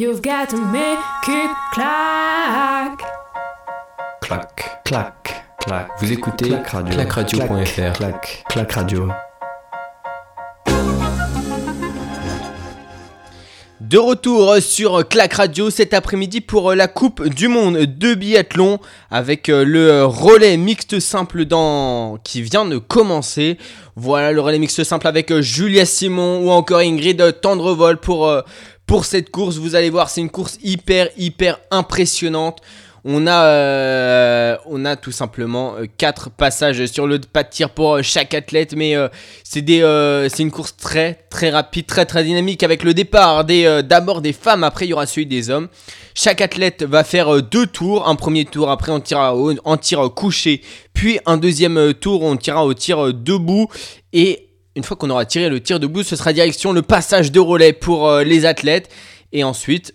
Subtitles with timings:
[0.00, 3.00] You've got to make it clack.
[4.20, 5.88] Clac, Clac, clac.
[5.98, 6.68] Vous écoutez Clac
[7.10, 7.40] Radio.
[7.94, 9.08] clac, clac radio.
[13.80, 18.78] De retour sur Clac Radio cet après-midi pour la Coupe du Monde de biathlon
[19.10, 22.18] avec le relais mixte simple dans...
[22.22, 23.58] qui vient de commencer.
[23.96, 28.44] Voilà le relais mixte simple avec Julia Simon ou encore Ingrid Tendrevol pour,
[28.88, 29.56] pour cette course.
[29.58, 32.58] Vous allez voir, c'est une course hyper, hyper impressionnante.
[33.04, 37.70] On a, euh, on a tout simplement euh, quatre passages sur le pas de tir
[37.70, 39.08] pour euh, chaque athlète, mais euh,
[39.56, 44.20] euh, c'est une course très, très rapide, très, très dynamique avec le départ euh, d'abord
[44.20, 45.68] des femmes, après il y aura celui des hommes.
[46.14, 49.76] Chaque athlète va faire euh, deux tours, un premier tour, après on tirera au- en
[49.76, 50.60] tir couché,
[50.92, 53.68] puis un deuxième euh, tour, on tirera au tir euh, debout
[54.12, 54.47] et
[54.78, 57.72] une fois qu'on aura tiré le tir debout, ce sera direction le passage de relais
[57.72, 58.88] pour euh, les athlètes.
[59.32, 59.92] Et ensuite,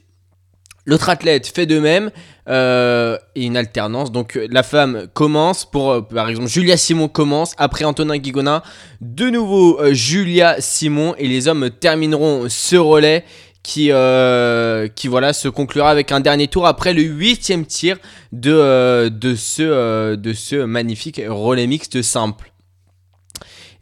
[0.86, 2.12] l'autre athlète fait de même.
[2.50, 4.12] euh, et une alternance.
[4.12, 8.62] Donc la femme commence euh, par exemple, Julia Simon commence, après Antonin Guigona,
[9.00, 13.24] de nouveau Julia Simon, et les hommes termineront ce relais
[13.64, 17.96] qui, se conclura avec un dernier tour après le huitième tir
[18.34, 22.53] de ce magnifique relais mixte simple.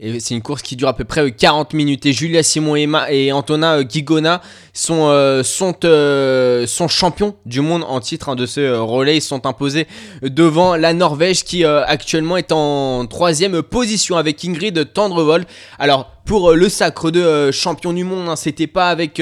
[0.03, 2.07] Et c'est une course qui dure à peu près euh, 40 minutes.
[2.07, 4.41] Et Julia Simon et Antonin euh, Guigona
[4.73, 9.17] sont, euh, sont, euh, sont champions du monde en titre hein, de ce euh, relais.
[9.17, 9.87] Ils sont imposés
[10.21, 15.45] devant la Norvège qui euh, actuellement est en troisième position avec Ingrid Tendrevol.
[15.79, 19.21] Alors pour euh, le sacre de champion du monde, hein, c'était pas avec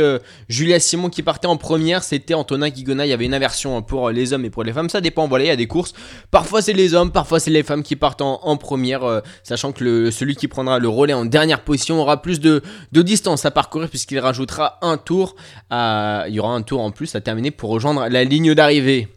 [0.50, 3.06] Julia Simon qui partait en première, c'était Antonin Guigona.
[3.06, 4.90] Il y avait une inversion pour euh, les hommes et pour les femmes.
[4.90, 5.28] Ça dépend.
[5.28, 5.94] Voilà, il y a des courses.
[6.32, 9.84] Parfois c'est les hommes, parfois c'est les femmes qui partent en, en première, sachant que
[9.84, 12.62] le- celui qui prendra le relais en dernière position aura plus de,
[12.92, 15.36] de distance à parcourir puisqu'il rajoutera un tour.
[15.70, 19.08] À- il y aura un tour en plus à terminer pour rejoindre la ligne d'arrivée.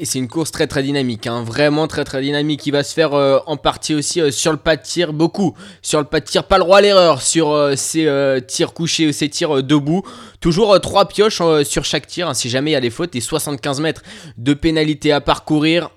[0.00, 2.60] Et c'est une course très très dynamique, hein, vraiment très très dynamique.
[2.60, 5.56] qui va se faire euh, en partie aussi euh, sur le pas de tir, beaucoup
[5.82, 8.74] sur le pas de tir, pas le droit à l'erreur sur euh, ces euh, tirs
[8.74, 10.04] couchés ou ces tirs euh, debout.
[10.40, 13.16] Toujours 3 pioches euh, sur chaque tir, hein, si jamais il y a des fautes,
[13.16, 14.02] et 75 mètres
[14.36, 15.90] de pénalité à parcourir.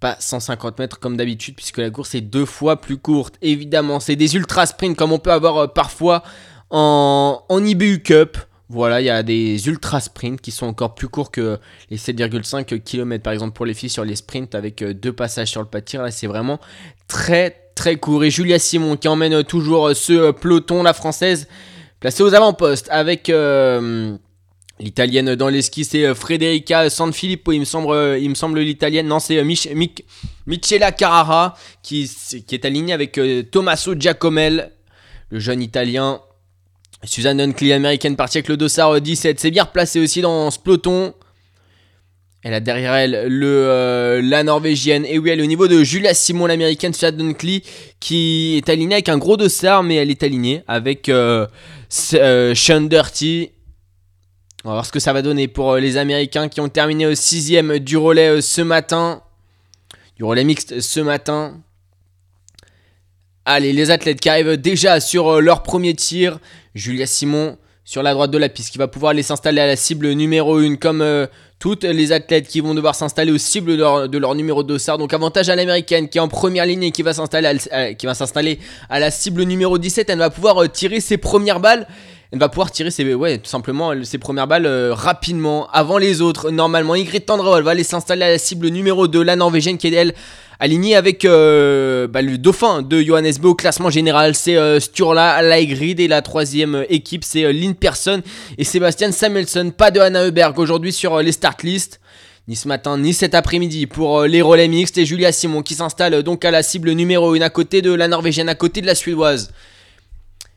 [0.00, 3.36] Pas 150 mètres comme d'habitude, puisque la course est deux fois plus courte.
[3.40, 6.22] Évidemment, c'est des ultra sprints comme on peut avoir euh, parfois
[6.70, 8.36] en, IBU Cup.
[8.70, 11.58] Voilà, il y a des ultra sprints qui sont encore plus courts que
[11.90, 15.48] les 7,5 km par exemple pour les filles sur les sprints avec euh, deux passages
[15.48, 16.02] sur le pas de tir.
[16.02, 16.60] Là, c'est vraiment
[17.06, 18.24] très très court.
[18.24, 21.48] Et Julia Simon qui emmène toujours euh, ce euh, peloton, la française,
[21.98, 23.32] placée aux avant-postes avec.
[24.80, 29.08] L'italienne dans les skis, c'est Federica Sanfilippo, il me semble, il me semble l'italienne.
[29.08, 30.04] Non, c'est Mich- Mich-
[30.46, 32.08] Michela Carrara qui,
[32.46, 33.18] qui est alignée avec
[33.50, 34.70] Tommaso Giacomel,
[35.30, 36.20] le jeune italien.
[37.04, 39.38] Suzanne Huntley, américaine, partie avec le dossard euh, 17.
[39.38, 41.14] C'est bien replacé aussi dans ce peloton.
[42.42, 45.04] Elle a derrière elle le, euh, la norvégienne.
[45.04, 47.62] Et oui, elle est au niveau de Julia Simon, l'américaine, Suzanne Huntley,
[47.98, 51.46] qui est alignée avec un gros dossard, mais elle est alignée avec euh,
[52.14, 53.50] euh, Sean Dirty.
[54.64, 57.06] On va voir ce que ça va donner pour euh, les Américains qui ont terminé
[57.06, 59.22] au sixième du relais ce matin.
[60.16, 61.60] Du relais mixte ce matin.
[63.50, 66.38] Allez, les athlètes qui arrivent déjà sur euh, leur premier tir.
[66.74, 69.74] Julia Simon sur la droite de la piste qui va pouvoir aller s'installer à la
[69.74, 71.26] cible numéro 1 comme euh,
[71.58, 74.98] toutes les athlètes qui vont devoir s'installer aux cibles de leur, numéro de dossard.
[74.98, 77.94] Donc avantage à l'américaine qui est en première ligne et qui va s'installer à, à-
[77.94, 78.58] qui va s'installer
[78.90, 80.10] à la cible numéro 17.
[80.10, 81.88] Elle va pouvoir euh, tirer ses premières balles.
[82.30, 86.20] Elle va pouvoir tirer ses, ouais, tout simplement ses premières balles euh, rapidement avant les
[86.20, 86.50] autres.
[86.50, 89.94] Normalement, Ingrid Tendrevol va aller s'installer à la cible numéro 2, la norvégienne qui est
[89.94, 90.14] elle
[90.60, 94.34] aligné avec euh, bah, le dauphin de Johannes classement général.
[94.34, 98.20] C'est euh, Sturla Laigrid et la troisième équipe, c'est Lynn Persson
[98.58, 99.72] et Sébastien Samuelson.
[99.74, 101.98] Pas de Anna Heuberg aujourd'hui sur les start list.
[102.46, 106.22] Ni ce matin, ni cet après-midi pour les relais mixtes et Julia Simon qui s'installe
[106.22, 108.94] donc à la cible numéro 1 à côté de la Norvégienne, à côté de la
[108.94, 109.50] Suédoise.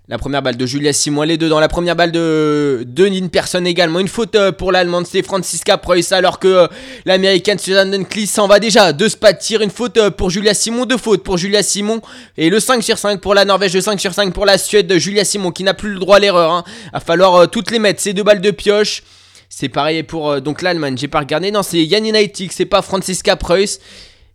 [0.07, 1.59] La première balle de Julia Simon, elle est dedans.
[1.59, 3.99] La première balle de, de Persson également.
[3.99, 6.67] Une faute euh, pour l'Allemande, c'est Franziska Preuss, alors que euh,
[7.05, 8.93] l'Américaine Suzanne Dunkley s'en va déjà.
[8.93, 12.01] Deux pas de tir, une faute euh, pour Julia Simon, deux fautes pour Julia Simon.
[12.35, 14.87] Et le 5 sur 5 pour la Norvège, le 5 sur 5 pour la Suède
[14.87, 16.51] de Julia Simon qui n'a plus le droit à l'erreur.
[16.51, 16.63] Hein.
[16.91, 19.03] Va falloir toutes les mettre, ces deux balles de pioche.
[19.49, 21.51] C'est pareil pour donc l'Allemagne, j'ai pas regardé.
[21.51, 23.79] Non, c'est Yann United, c'est pas Franziska Preuss.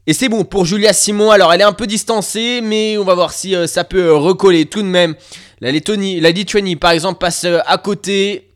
[0.06, 1.32] Et c'est bon pour Julia Simon.
[1.32, 4.82] Alors elle est un peu distancée, mais on va voir si ça peut recoller tout
[4.82, 5.16] de même.
[5.60, 8.46] La Lettonie, la Lituanie par exemple passe euh, à côté.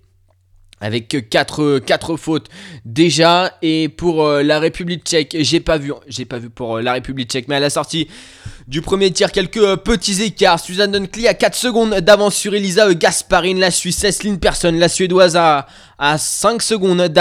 [0.81, 2.49] avec 4, 4 fautes
[2.85, 6.83] déjà et pour euh, la République tchèque j'ai pas vu j'ai pas vu pour euh,
[6.83, 8.09] la République tchèque mais à la sortie
[8.67, 12.93] du premier tir quelques euh, petits écarts Suzanne Dunkley a 4 secondes d'avance sur Elisa
[12.95, 15.67] Gasparine la Suisse Lynn Persson la Suédoise a,
[16.17, 17.13] 5 secondes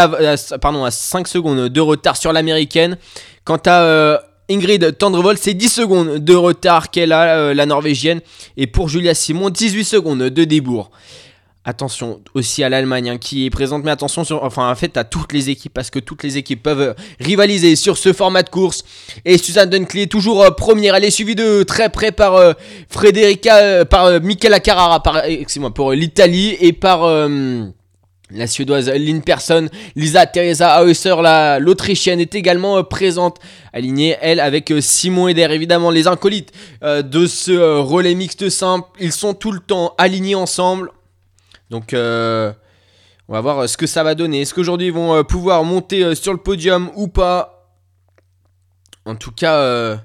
[0.62, 2.98] pardon à 5 secondes de retard sur l'américaine
[3.44, 8.22] quant à Ingrid Tendrevol, c'est 10 secondes de retard qu'elle a, la norvégienne.
[8.58, 10.92] Et pour Julia Simon, 18 secondes de débours.
[11.66, 15.04] Attention aussi à l'Allemagne hein, qui est présente, mais attention sur, enfin en fait à
[15.04, 18.84] toutes les équipes parce que toutes les équipes peuvent rivaliser sur ce format de course.
[19.26, 22.54] Et Suzanne Dunkley toujours euh, première, elle est suivie de très près par euh,
[22.90, 27.02] Frederica, euh, par Michela Carrara, par, excusez-moi, pour l'Italie et par
[28.32, 29.70] la suédoise Lynn Persson.
[29.96, 31.16] Lisa Teresa Hausser,
[31.60, 33.40] l'autrichienne, est également présente,
[33.74, 35.48] alignée elle avec Simon Eder.
[35.52, 40.92] Évidemment les incolites de ce relais mixte simple, ils sont tout le temps alignés ensemble.
[41.70, 42.52] Donc, euh,
[43.28, 44.42] on va voir euh, ce que ça va donner.
[44.42, 47.72] Est-ce qu'aujourd'hui ils vont euh, pouvoir monter sur le podium ou pas?
[49.06, 50.00] En tout cas, il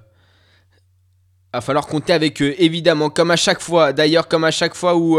[1.53, 3.93] va falloir compter avec eux, évidemment, comme à chaque fois.
[3.93, 5.19] D'ailleurs, comme à chaque fois où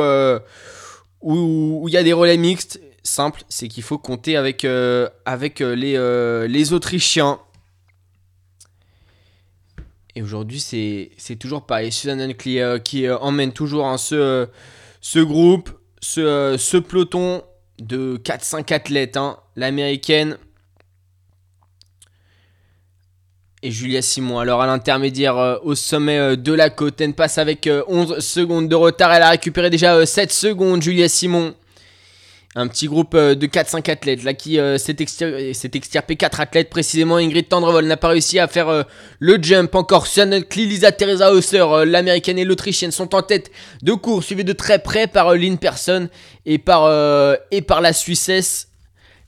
[1.22, 4.66] où il y a des relais mixtes, simple, c'est qu'il faut compter avec,
[5.26, 7.40] avec les, les Autrichiens.
[10.16, 11.92] Et aujourd'hui, c'est toujours pareil.
[11.92, 14.48] Susan qui, qui emmène toujours hein, ce,
[15.24, 15.70] groupe
[16.02, 17.44] ce, peloton
[17.80, 19.38] de 4-5 athlètes, hein.
[19.56, 20.38] l'américaine
[23.66, 24.40] et Julia Simon.
[24.40, 28.20] Alors à l'intermédiaire euh, au sommet euh, de la côte, elle passe avec 11 euh,
[28.20, 29.12] secondes de retard.
[29.12, 31.56] Elle a récupéré déjà 7 secondes, Julia Simon
[32.56, 37.18] un petit groupe euh, de 4-5 athlètes là qui euh, s'est extirpé 4 athlètes précisément
[37.18, 38.84] Ingrid Tendrevol n'a pas réussi à faire euh,
[39.20, 40.08] le jump encore.
[40.08, 44.80] Susanne Lisa Teresa Hausser l'américaine et l'autrichienne sont en tête de course suivi de très
[44.80, 46.08] près par Lynn Person
[46.46, 46.90] et par,
[47.52, 48.70] et par la Suissesse.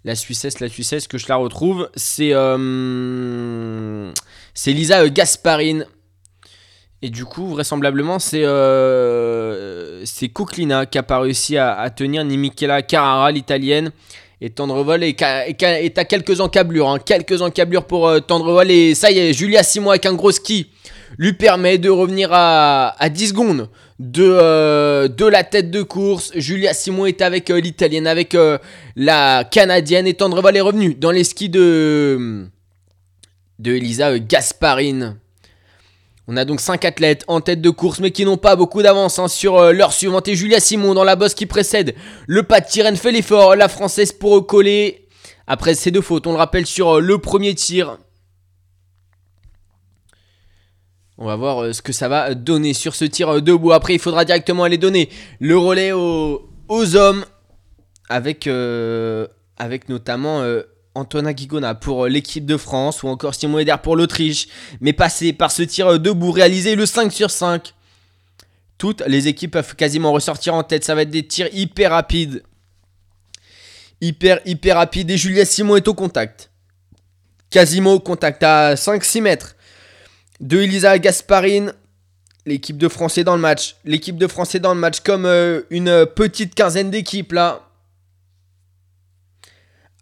[0.05, 2.31] La Suissesse la Suissesse que je la retrouve c'est
[4.53, 5.85] c'est Lisa Gasparine
[7.07, 10.03] et du coup, vraisemblablement, c'est euh,
[10.51, 13.91] qui n'a pas réussi à, tenir, ni Michela Carrara, l'italienne.
[14.41, 18.69] Et Tendrevol est, à quelques encablures, hein, quelques encablures pour euh, Tendrevol.
[18.69, 20.69] Et ça y est, Julia Simon avec un gros ski
[21.17, 23.69] lui permet de revenir à, à 10 secondes
[23.99, 26.33] de, euh, de la tête de course.
[26.35, 28.35] Julia Simon est avec euh, l'italienne, avec
[28.97, 30.07] la canadienne.
[30.07, 32.47] Et Tendrevol est revenu dans les skis de,
[33.59, 35.15] de Elisa Gasparine.
[36.29, 39.17] On a donc 5 athlètes en tête de course mais qui n'ont pas beaucoup d'avance
[39.17, 41.95] hein, sur euh, leur suivante et Julia Simon dans la bosse qui précède.
[42.27, 45.07] Le pas de Tyrène fait l'effort, la française pour coller.
[45.47, 47.97] Après ces deux fautes, on le rappelle sur euh, le premier tir.
[51.17, 53.71] On va voir euh, ce que ça va donner sur ce tir debout.
[53.71, 55.07] Après, il faudra directement aller donner
[55.39, 57.23] le relais aux, hommes
[58.09, 58.49] avec
[59.87, 60.43] notamment
[60.97, 64.47] Antoine Guigona pour euh, l'équipe de France ou encore Simon Eder pour l'Autriche,
[64.81, 67.73] mais passé par ce tir euh, debout réalisé le 5 sur 5.
[68.77, 72.43] Toutes les équipes peuvent quasiment ressortir en tête, ça va être des tirs hyper rapides.
[74.01, 76.51] Hyper, hyper rapides et Julia Simon est au contact.
[77.49, 79.55] Quasiment au contact à 5-6 mètres
[80.39, 81.73] de Elisa Gasparine.
[82.45, 83.75] L'équipe de France est dans le match.
[83.85, 87.66] L'équipe de France est dans le match comme euh, une petite quinzaine d'équipes là.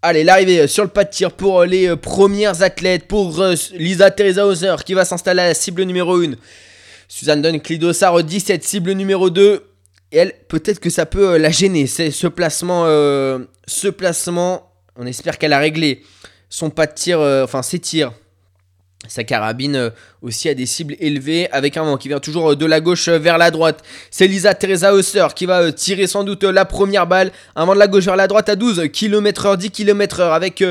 [0.08, 3.56] Allez, l'arrivée sur le pas de tir pour euh, les euh, premières athlètes, pour euh,
[3.74, 6.34] Lisa Teresa Hauser qui va s'installer à la cible numéro 1.
[7.08, 9.64] Suzanne Dunn Clidossard 17, cible numéro 2.
[10.12, 14.72] Et elle, peut-être que ça peut la gêner, c'est ce placement, ce placement.
[14.96, 16.04] On espère qu'elle a réglé
[16.50, 18.14] son pas de tir, enfin ses tirs
[19.08, 19.90] sa carabine euh,
[20.22, 23.08] aussi a des cibles élevées avec un vent qui vient toujours euh, de la gauche
[23.08, 23.84] euh, vers la droite.
[24.12, 27.32] C'est Lisa Teresa Hausser qui va tirer sans doute la première balle.
[27.56, 30.64] Un vent de la gauche vers la droite à 12 km/h, 10 km/h avec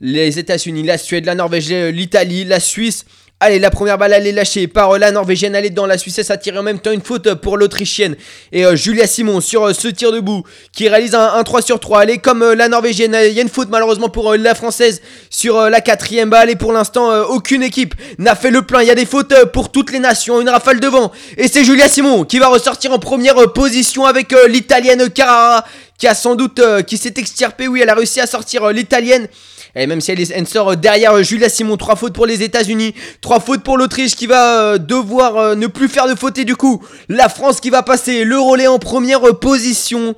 [0.00, 3.04] les États-Unis, la Suède, la Norvège, l'Italie, la Suisse.
[3.46, 5.54] Allez, la première balle, elle est lâchée par la Norvégienne.
[5.54, 8.16] Elle est dans la Suissesse a tiré en même temps une faute pour l'Autrichienne.
[8.52, 12.04] Et euh, Julia Simon sur euh, ce tir debout qui réalise un, 3 sur 3.
[12.04, 13.14] Elle est comme euh, la Norvégienne.
[13.26, 16.48] Il y a une faute malheureusement pour la Française sur la quatrième balle.
[16.48, 18.80] Et pour l'instant, aucune équipe n'a fait le plein.
[18.80, 20.40] Il y a des fautes pour toutes les nations.
[20.40, 21.12] Une rafale devant.
[21.36, 25.66] Et c'est Julia Simon qui va ressortir en première position avec l'Italienne Carrara
[25.98, 27.68] qui a sans doute, qui s'est extirpée.
[27.68, 29.28] Oui, elle a réussi à sortir l'Italienne.
[29.76, 33.64] Et même si elle, sort derrière Julia Simon, 3 fautes pour les États-Unis, 3 fautes
[33.64, 36.84] pour l'Autriche qui va euh, devoir euh, ne plus faire de fautes et du coup,
[37.08, 40.14] la France qui va passer le relais en première position.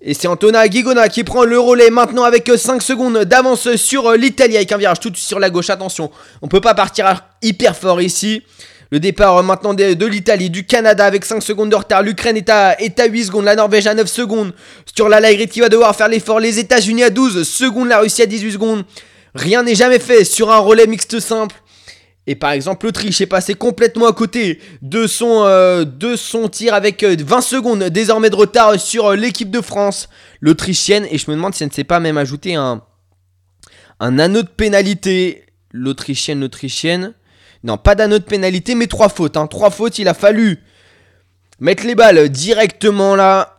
[0.00, 4.56] Et c'est Antona Guigona qui prend le relais maintenant avec 5 secondes d'avance sur l'Italie
[4.56, 5.70] avec un virage tout sur la gauche.
[5.70, 6.10] Attention,
[6.42, 8.42] on peut pas partir hyper fort ici.
[8.94, 12.04] Le départ euh, maintenant de, l'Italie, du Canada avec 5 secondes de retard.
[12.04, 13.44] L'Ukraine est à, est à 8 secondes.
[13.44, 14.54] La Norvège à 9 secondes.
[14.94, 16.38] Sur la Laigrit qui va devoir faire l'effort.
[16.38, 17.88] Les États-Unis à 12 secondes.
[17.88, 18.84] La Russie à 18 secondes.
[19.34, 21.56] Rien n'est jamais fait sur un relais mixte simple.
[22.28, 25.84] Et par exemple, l'Autriche est passé complètement à côté de son, euh,
[26.52, 30.08] tir avec euh, 20 secondes désormais de retard sur euh, l'équipe de France,
[30.40, 31.04] l'Autrichienne.
[31.10, 32.80] Et je me demande si elle ne s'est pas même ajouté un,
[33.98, 35.46] un anneau de pénalité.
[35.72, 37.12] L'Autrichienne, l'Autrichienne.
[37.64, 39.36] Non, pas d'anneau de pénalité, mais trois fautes.
[39.36, 39.46] Hein.
[39.46, 40.62] Trois fautes, il a fallu
[41.58, 43.50] mettre les balles directement là.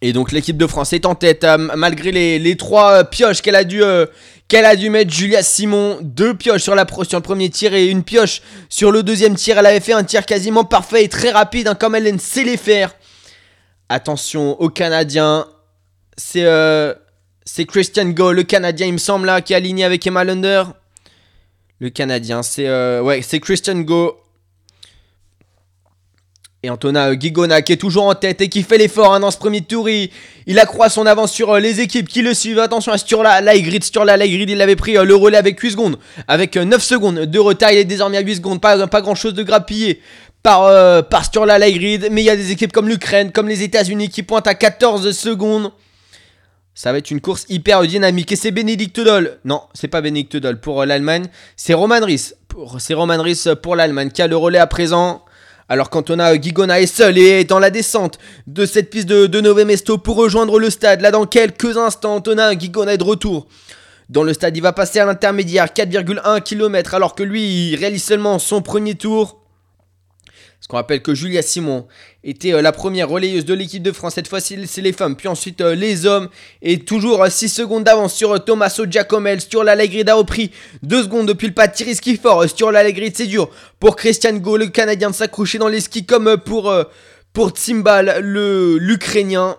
[0.00, 3.56] Et donc l'équipe de France est en tête, euh, malgré les, trois euh, pioches qu'elle
[3.56, 3.82] a dû...
[3.82, 4.06] euh,
[4.46, 5.98] qu'elle a dû mettre Julia Simon.
[6.02, 9.58] Deux pioches sur, la sur le premier tir et une pioche sur le deuxième tir.
[9.58, 12.56] Elle avait fait un tir quasiment parfait et très rapide, hein, comme elle sait les
[12.56, 12.94] faire.
[13.88, 15.46] Attention aux Canadiens.
[16.16, 16.94] C'est euh,
[17.44, 20.64] c'est Christian Go, le Canadien, il me semble, là, qui est aligné avec Emma Lunder.
[21.80, 24.18] Le Canadien, c'est euh, c'est Christian Go.
[26.64, 29.30] Et Antonin euh, Guigona qui est toujours en tête et qui fait l'effort hein, dans
[29.30, 29.88] ce premier tour.
[29.88, 32.58] Il, accroît son avance sur euh, les équipes qui le suivent.
[32.58, 33.84] Attention à Sturla Laigrid.
[33.84, 35.98] Sturla Laigrid, il avait pris euh, le relais avec 8 secondes.
[36.26, 38.60] Avec euh, 9 secondes de retard, il est désormais à 8 secondes.
[38.60, 40.02] Pas, grand chose de grappillé
[40.42, 42.08] par, par Sturla Laigrid.
[42.10, 45.12] Mais il y a des équipes comme l'Ukraine, comme les États-Unis qui pointent à 14
[45.12, 45.70] secondes.
[46.80, 48.30] Ça va être une course hyper dynamique.
[48.30, 49.40] Et c'est Bénédicte Doll.
[49.44, 51.24] Non, c'est pas Bénédicte Doll pour euh, l'Allemagne.
[51.56, 51.98] C'est Roman.
[52.46, 55.24] Pour- C'est Roman Ries pour l'Allemagne qui a le relais à présent.
[55.68, 59.40] Alors qu'Antona Guigona est seul et est dans la descente de cette piste de, de
[59.40, 61.00] Nové Mesto pour rejoindre le stade.
[61.00, 63.48] Là, dans quelques instants, Antona Guigona est de retour.
[64.08, 68.04] Dans le stade, il va passer à l'intermédiaire, 4,1 km, alors que lui, il réalise
[68.04, 69.40] seulement son premier tour.
[70.58, 71.86] Parce qu'on rappelle que Julia Simon
[72.24, 74.14] était euh, la première relayeuse de l'équipe de France.
[74.14, 76.28] Cette fois-ci, c'est les femmes, puis ensuite euh, les hommes.
[76.62, 79.40] Et toujours 6 secondes d'avance sur euh, Tommaso Giacomel.
[79.40, 80.50] Sur l'Allegrid a repris
[80.82, 82.42] 2 secondes depuis le pas de tir ski fort.
[82.42, 83.48] Euh, Sur l'Allegrid, c'est dur
[83.78, 86.82] pour Christian Go, le Canadien, de s'accrocher dans les skis comme euh, pour, euh,
[87.32, 89.56] pour Tsimbal, le- l'Ukrainien.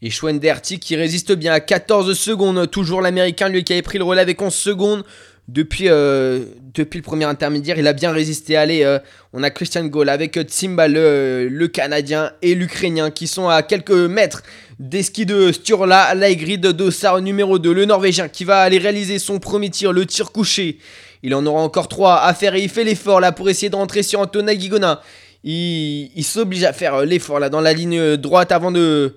[0.00, 2.70] Et Schwenderti qui résiste bien à 14 secondes.
[2.70, 5.04] Toujours l'Américain, lui qui avait pris le relais avec 11 secondes.
[5.48, 8.54] Depuis, euh, depuis le premier intermédiaire, il a bien résisté.
[8.54, 8.98] Allez, euh,
[9.32, 13.62] on a Christian Gaulle avec euh, Tsimba, le, le Canadien, et l'Ukrainien qui sont à
[13.62, 14.42] quelques mètres
[14.78, 17.72] des skis de Sturla, Laigrid, Dossard numéro 2.
[17.72, 20.78] Le Norvégien qui va aller réaliser son premier tir, le tir couché.
[21.22, 23.76] Il en aura encore 3 à faire et il fait l'effort là pour essayer de
[23.76, 25.00] rentrer sur Antona Guigona.
[25.44, 29.14] Il, il s'oblige à faire l'effort là dans la ligne droite avant de,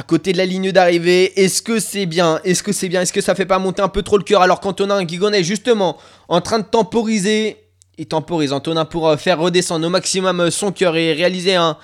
[0.00, 1.38] à côté de la ligne d'arrivée.
[1.38, 2.40] Est-ce que c'est bien?
[2.42, 3.02] Est-ce que c'est bien?
[3.02, 4.40] Est-ce que ça fait pas monter un peu trop le cœur?
[4.40, 7.58] Alors qu'Antonin Guigon est justement en train de temporiser
[7.98, 11.76] Il temporise Antonin pour euh, faire redescendre au maximum euh, son cœur et réaliser un,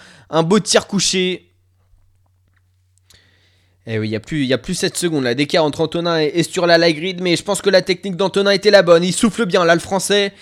[0.45, 1.53] beau tir couché.
[3.87, 6.19] Eh oui, il n'y a, plus- y a plus 7 secondes là d'écart entre Antonin
[6.19, 9.05] et, et sur la mais je pense que la technique d'Antonin était la bonne.
[9.05, 10.33] Il souffle bien là, le français.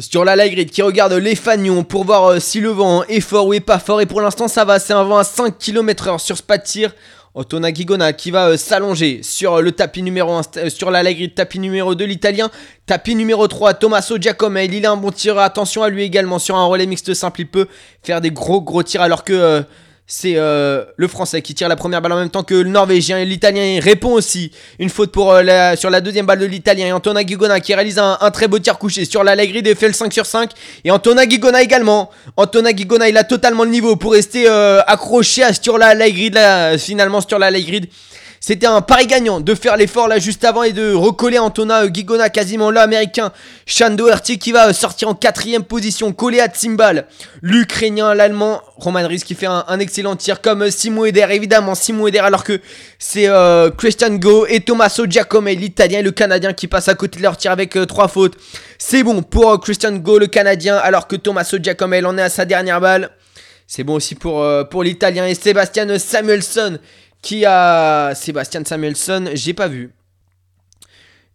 [0.00, 3.54] Sur la qui regarde les fagnons pour voir euh, si le vent est fort ou
[3.54, 4.00] est pas fort.
[4.00, 4.80] Et pour l'instant, ça va.
[4.80, 6.92] C'est un vent à 5 km/h sur ce pas de tir.
[7.36, 11.60] Antonin Guigona qui va euh, s'allonger sur euh, le tapis numéro 1, sur la tapis
[11.60, 12.50] numéro 2, l'italien.
[12.86, 14.74] Tapis numéro 3, Tommaso Giacomel.
[14.74, 15.38] Il a un bon tir.
[15.38, 17.42] Attention à lui également sur un relais mixte simple.
[17.42, 17.68] Il peut
[18.02, 19.64] faire des gros gros tirs alors que.
[20.06, 23.18] C'est euh, le français qui tire la première balle en même temps que le norvégien
[23.18, 24.50] et l'italien répond aussi.
[24.78, 27.74] Une faute pour, euh, la- sur la deuxième balle de l'italien et Antonin Guigona qui
[27.74, 30.26] réalise un, un très beau tir couché sur la grid et fait le 5 sur
[30.26, 30.50] 5.
[30.84, 32.10] Et Antonin Guigona également.
[32.36, 36.34] Antonin Guigona il a totalement le niveau pour rester euh, accroché à sur la grid
[36.34, 37.50] là, finalement sur la.
[38.46, 41.88] C'était un pari gagnant de faire l'effort là juste avant et de recoller Antonin euh,
[41.88, 43.32] Guigona quasiment là américain.
[43.92, 47.06] Doherty qui va sortir en quatrième position, collé à Tsimbal.
[47.40, 52.18] L'Ukrainien, l'Allemand, Roman Ries qui fait un, excellent tir comme Simon Eder évidemment Simon Eder
[52.18, 52.60] alors que
[52.98, 57.16] c'est euh, Christian Go et Tommaso Giacomé l'Italien et le Canadien qui passent à côté
[57.16, 58.36] de leur tir avec euh, trois fautes.
[58.76, 62.22] C'est bon pour euh, Christian Go le Canadien alors que Tommaso Giacomé il en est
[62.22, 63.08] à sa dernière balle.
[63.66, 66.78] C'est bon aussi pour, pour l'Italien et Sébastien Samuelson
[67.24, 69.90] qui a Sébastien Samuelson, j'ai pas vu.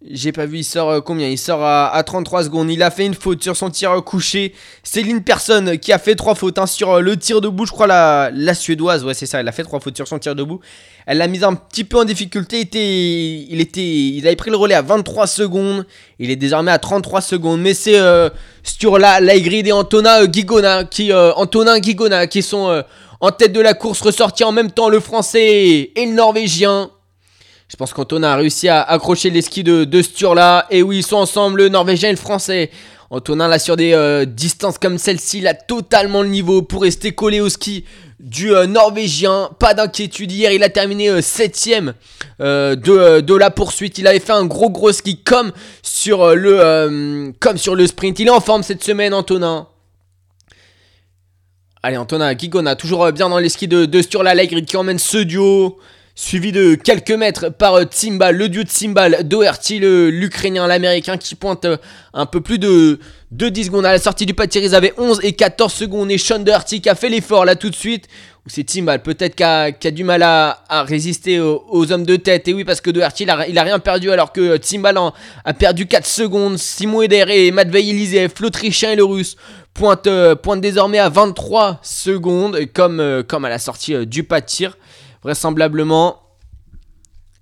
[0.09, 1.27] J'ai pas vu, il sort euh, combien?
[1.27, 2.71] Il sort à, à 33 secondes.
[2.71, 4.53] Il a fait une faute sur son tir euh, couché.
[4.81, 7.65] Céline Personne qui a fait trois fautes hein, sur euh, le tir debout.
[7.65, 9.41] Je crois la, la suédoise, ouais, c'est ça.
[9.41, 10.61] Elle a fait trois fautes sur son tir debout.
[11.05, 12.59] Elle l'a mise un petit peu en difficulté.
[12.59, 15.85] Il était, il était, il avait pris le relais à 23 secondes.
[16.17, 17.59] Il est désormais à 33 secondes.
[17.59, 17.99] Mais c'est
[18.63, 22.83] sur la Laigrid et Antonin Guigona qui, euh, Antonin Guigona qui sont
[23.21, 26.89] en tête de la course, ressortis en même temps le français et le norvégien.
[27.67, 30.65] Je pense qu'Antonin a réussi à accrocher les skis de, de Sturla.
[30.71, 32.71] Et oui, ils sont ensemble, le norvégien et le français.
[33.11, 37.11] Antonin, là, sur des euh, distances comme celle-ci, il a totalement le niveau pour rester
[37.11, 37.85] collé au ski
[38.19, 39.49] du euh, Norvégien.
[39.59, 41.93] Pas d'inquiétude hier, il a terminé 7ème
[42.39, 43.97] de, de, la poursuite.
[43.97, 45.51] Il avait fait un gros gros ski comme
[45.83, 48.19] sur, le, comme sur le sprint.
[48.19, 49.67] Il est en forme cette semaine, Antonin.
[51.81, 55.79] Allez, Antonin Gigona, toujours bien dans les skis de, de Sturla qui emmène ce duo
[56.19, 61.33] suivi de quelques mètres par euh, Timbal, le duo de Timbal, Doherty, l'Ukrainien, l'Américain qui
[61.35, 61.77] pointe euh,
[62.13, 62.99] un peu plus de,
[63.31, 63.85] de 10 secondes.
[63.85, 66.11] À la sortie du pâtir, ils avaient 11 et 14 secondes.
[66.11, 68.07] Et Sean Doherty qui a fait l'effort là tout de suite.
[68.45, 72.49] Ou c'est Timbal peut-être qui a, du mal à, résister aux, hommes de tête.
[72.49, 74.97] Et oui, parce que Doherty, il a, a rien perdu alors que Timbal
[75.45, 76.57] a perdu 4 secondes.
[76.57, 79.37] Simon Eder et Matvei Elisev, l'Autrichien et le Russe,
[80.07, 84.77] euh, désormais à 23 secondes, comme, comme à la sortie du pas de tir
[85.23, 86.21] vraisemblablement.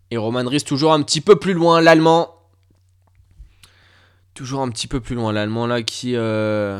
[0.09, 2.33] Et Roman Ries toujours un petit peu plus loin, l'allemand.
[4.33, 6.13] Toujours un petit peu plus loin, l'allemand là qui...
[6.15, 6.79] Euh,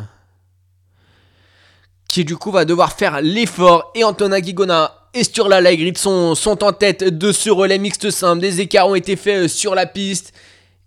[2.08, 3.92] qui du coup va devoir faire l'effort.
[3.96, 8.42] Et Antonin Gigona et Sturla Lagrid sont, sont en tête de ce relais mixte simple.
[8.42, 10.34] Des écarts ont été faits euh, sur la piste.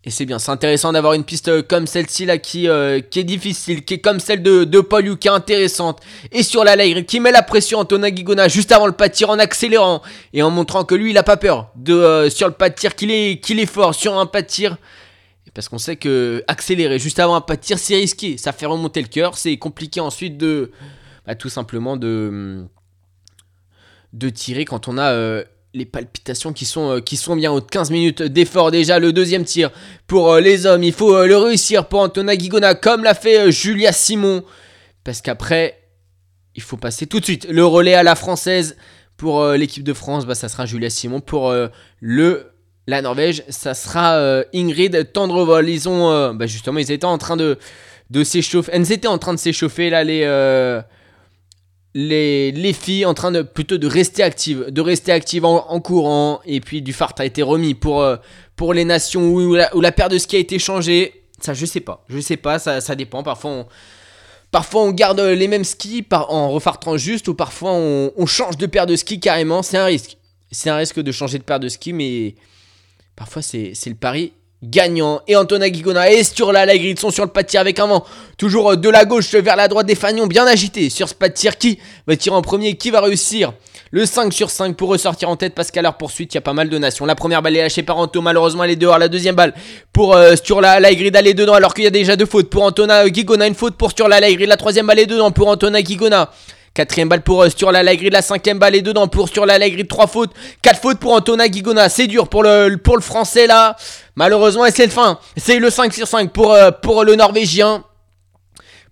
[0.03, 3.19] Et c'est bien, c'est intéressant d'avoir une piste euh, comme celle-ci là qui, euh, qui
[3.19, 6.01] est difficile, qui est comme celle de, de Paul qui est intéressante.
[6.33, 9.15] Et sur la ligne qui met la pression Antonin Guigona juste avant le pas de
[9.15, 10.01] tir en accélérant
[10.33, 12.77] et en montrant que lui il a pas peur de euh, sur le pas de
[12.77, 14.79] tir qu'il est, qu'il est fort sur un pas de tir.
[15.53, 18.67] Parce qu'on sait que accélérer juste avant un pas de tir c'est risqué, ça fait
[18.67, 20.71] remonter le cœur, c'est compliqué ensuite de
[21.27, 22.65] bah, tout simplement de
[24.15, 27.71] de tirer quand on a les palpitations qui sont, euh, bien hautes.
[27.71, 28.99] 15 minutes d'effort déjà.
[28.99, 29.71] Le deuxième tir
[30.07, 30.83] pour euh, les hommes.
[30.83, 34.45] Il faut euh, le réussir pour Antonin Guigona comme l'a fait Julia Simon.
[35.05, 35.79] Parce qu'après,
[36.55, 38.77] il faut passer tout de suite le relais à la française.
[39.17, 41.21] Pour l'équipe de France, bah, ça sera Julia Simon.
[41.21, 41.55] Pour
[42.01, 42.53] le,
[42.87, 45.69] la Norvège, ça sera Ingrid Tendrevol.
[45.69, 47.59] Ils ont, bah, justement, ils étaient en train de,
[48.09, 48.73] de s'échauffer.
[48.73, 50.25] Elles étaient en train de s'échauffer là, les
[51.95, 56.41] les, les, filles en train de plutôt de rester actives, de rester actives en, courant.
[56.45, 58.17] Et puis du phare a été remis pour, euh,
[58.57, 61.25] pour les nations où la, paire de ski a été changée.
[61.41, 62.05] Ça, je sais pas.
[62.09, 63.23] Je sais pas, ça, ça dépend.
[63.23, 63.67] Parfois on,
[64.51, 68.57] parfois, on garde les mêmes skis par, en refartant juste, ou parfois, on, on change
[68.57, 69.63] de paire de skis carrément.
[69.63, 70.17] C'est un risque.
[70.53, 72.35] C'est un risque de changer de paire de skis, mais
[73.17, 74.33] parfois, c'est le pari
[74.63, 75.21] gagnant.
[75.27, 78.05] Et Antonin Guigona et Sturla Lagrid sont sur le pas de tir avec un vent.
[78.37, 81.29] Toujours euh, de la gauche vers la droite des Fagnons, bien agité sur ce pas
[81.29, 81.57] de tir.
[81.59, 83.53] Qui va tirer en premier Qui va réussir
[83.93, 86.43] le 5 sur 5 pour ressortir en tête parce qu'à leur poursuite, il y a
[86.43, 87.07] pas mal de nations.
[87.07, 88.99] La première balle est lâchée par Anto, malheureusement elle est dehors.
[88.99, 89.55] La deuxième balle
[89.93, 92.63] pour euh, Sturla Lagrid, elle est dedans alors qu'il y a déjà deux fautes pour
[92.63, 93.47] Antonin Guigona.
[93.47, 94.49] Une faute pour Sturla Lagrid.
[94.49, 96.31] La troisième balle est dedans pour Antonin Guigona.
[96.81, 100.07] Quatrième balle pour euh, sur la la cinquième balle est dedans pour sur la trois
[100.07, 100.31] fautes,
[100.63, 103.77] quatre fautes pour Antona Guigona, c'est dur pour le, pour le français là,
[104.17, 107.85] malheureusement et c'est le fin, c'est le 5 sur 5 pour, euh, pour le norvégien,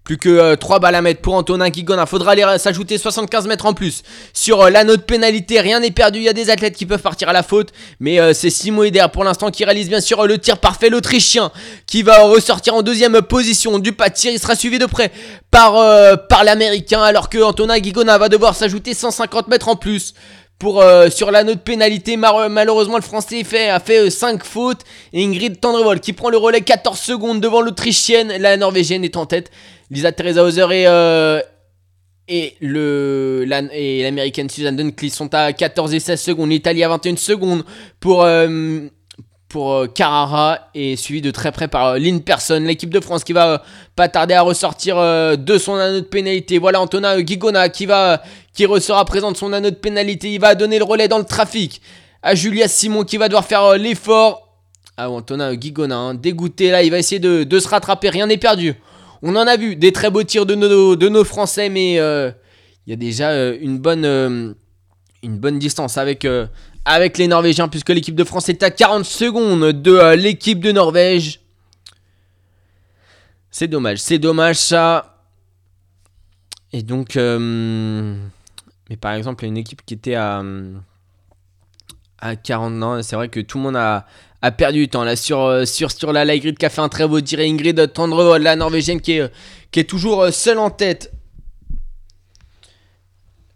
[0.08, 2.06] plus que 3 euh, balles à mettre pour Antonin Guigona.
[2.06, 5.60] Faudra aller s'ajouter 75 mètres en plus sur euh, l'anneau de pénalité.
[5.60, 6.20] Rien n'est perdu.
[6.20, 7.72] Il y a des athlètes qui peuvent partir à la faute.
[8.00, 10.88] Mais euh, c'est Simo Eder pour l'instant qui réalise bien sûr le tir parfait.
[10.88, 11.52] L'Autrichien
[11.86, 14.14] qui va ressortir en deuxième position du pas de.
[14.24, 15.12] Il sera suivi de près
[15.50, 15.74] par,
[16.42, 17.02] l'Américain.
[17.02, 20.14] Alors que Antonin Guigona va devoir s'ajouter 150 mètres en plus
[21.10, 22.16] sur l'anneau de pénalité.
[22.16, 24.80] malheureusement, le Français a fait 5 fautes.
[25.14, 28.32] Ingrid Tendrevol qui prend le relais 14 secondes devant l'Autrichienne.
[28.38, 29.50] La Norvégienne est en tête.
[29.90, 30.66] Lisa Teresa Hauser
[32.28, 36.50] et, euh, l'américaine Susan Dunkley sont à 14 et 16 secondes.
[36.50, 37.64] L'Italie à 21 secondes
[38.00, 38.80] pour, euh,
[39.56, 42.60] euh, Carrara et suivi de très près par Lynn Person.
[42.60, 43.62] L'équipe de France qui va
[43.96, 46.58] pas tarder à ressortir de son anneau de pénalité.
[46.58, 48.22] Voilà Antonin Guigona qui, va,
[48.52, 50.34] qui ressort présent de son anneau de pénalité.
[50.34, 51.80] Il va donner le relais dans le trafic
[52.22, 54.44] à Julia Simon qui va devoir faire l'effort.
[54.98, 58.10] Ah, Antonin Guigona, hein, dégoûté là, il va essayer de se rattraper.
[58.10, 58.74] Rien n'est perdu.
[59.22, 62.30] On en a vu des très beaux tirs de nos, Français, mais euh,
[62.86, 64.52] il y a déjà euh, une, bonne, euh,
[65.22, 70.14] une bonne distance avec, les Norvégiens, puisque l'équipe de France est à 40 secondes de
[70.14, 71.40] l'équipe de Norvège.
[73.50, 75.24] C'est dommage, c'est dommage ça.
[76.72, 80.42] Et donc, mais par exemple, une équipe qui était à,
[82.20, 84.06] à 40 ans, c'est vrai que tout le monde a,
[84.42, 86.88] a perdu du temps là sur, euh, sur, sur la Ligrid qui a fait un
[86.88, 87.40] très beau tir.
[87.40, 89.28] Ingrid Tendrevol, la norvégienne qui est, euh,
[89.70, 91.12] qui est toujours euh, seule en tête.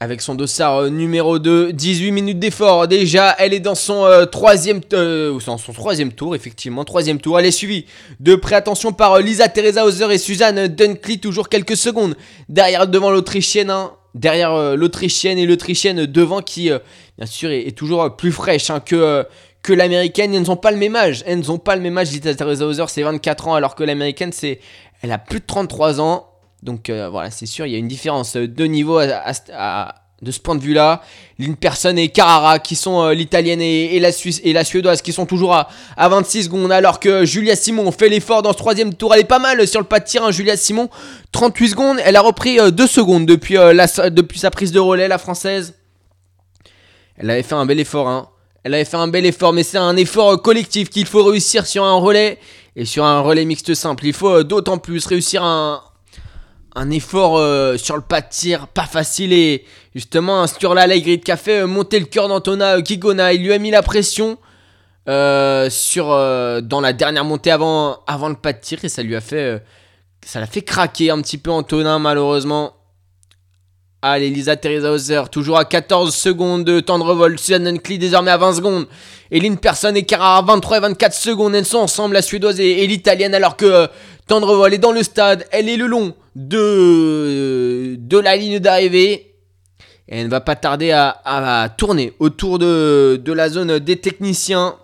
[0.00, 5.72] Avec son dossard numéro 2, 18 minutes d'effort déjà, elle est dans son, troisième, son
[5.72, 7.38] troisième tour, effectivement, troisième tour.
[7.38, 7.86] Elle est suivie
[8.18, 12.16] de près, attention, par Lisa Teresa Hauser et Suzanne Dunkley, toujours quelques secondes
[12.48, 13.70] derrière devant l'Autrichienne.
[13.70, 13.92] Hein.
[14.16, 16.68] derrière l'Autrichienne et l'Autrichienne devant qui,
[17.16, 19.24] bien sûr, est, toujours plus fraîche hein, que,
[19.62, 20.34] que l'américaine.
[20.34, 21.22] Elles n'ont pas le même âge.
[21.26, 22.08] Elles n'ont pas le même âge.
[22.20, 24.60] Teresa Hauser, c'est 24 ans, alors que l'américaine, c'est,
[25.02, 26.28] elle a plus de 33 ans.
[26.62, 30.54] Donc euh, voilà, c'est sûr, il y a une différence de niveau de ce point
[30.54, 31.02] de vue-là.
[31.40, 35.26] Linperson et Carrara qui sont euh, l'italienne et, la Suisse et la suédoise qui sont
[35.26, 39.12] toujours à, à 26 secondes alors que Julia Simon fait l'effort dans ce troisième tour.
[39.12, 40.88] Elle est pas mal sur le pas de tir, hein, Julia Simon.
[41.32, 45.18] 38 secondes, elle a repris 2 secondes depuis, la, depuis sa prise de relais, la
[45.18, 45.74] française.
[47.16, 48.28] Elle avait fait un bel effort, hein.
[48.64, 51.84] Elle avait fait un bel effort, mais c'est un effort collectif qu'il faut réussir sur
[51.84, 52.38] un relais
[52.76, 54.06] et sur un relais mixte simple.
[54.06, 55.82] Il faut d'autant plus réussir un,
[56.90, 59.32] effort euh, sur le pas de tir, pas facile.
[59.32, 63.32] Et justement, sur la Grille qui a fait monter le cœur d'Antona Kigona.
[63.32, 64.38] Il lui a mis la pression
[65.08, 68.78] euh, sur, euh, dans la dernière montée avant, avant le pas de tir.
[68.84, 69.60] Et ça lui a fait,
[70.24, 72.74] ça l'a fait craquer un petit peu Antonin, malheureusement.
[74.04, 77.36] Allez, Lisa Teresa Hauser, toujours à 14 secondes de temps de.
[77.36, 78.86] Susan Uncli désormais à 20 secondes.
[79.30, 81.54] Eline Persson et Carrara à 23 et 24 secondes.
[81.54, 83.86] Elles sont ensemble, la suédoise et, l'italienne, alors que
[84.26, 85.46] Tendrevol est dans le stade.
[85.52, 89.36] Elle est le long de, de la ligne d'arrivée.
[90.08, 94.74] Et elle ne va pas tarder à, tourner autour de, la zone des techniciens.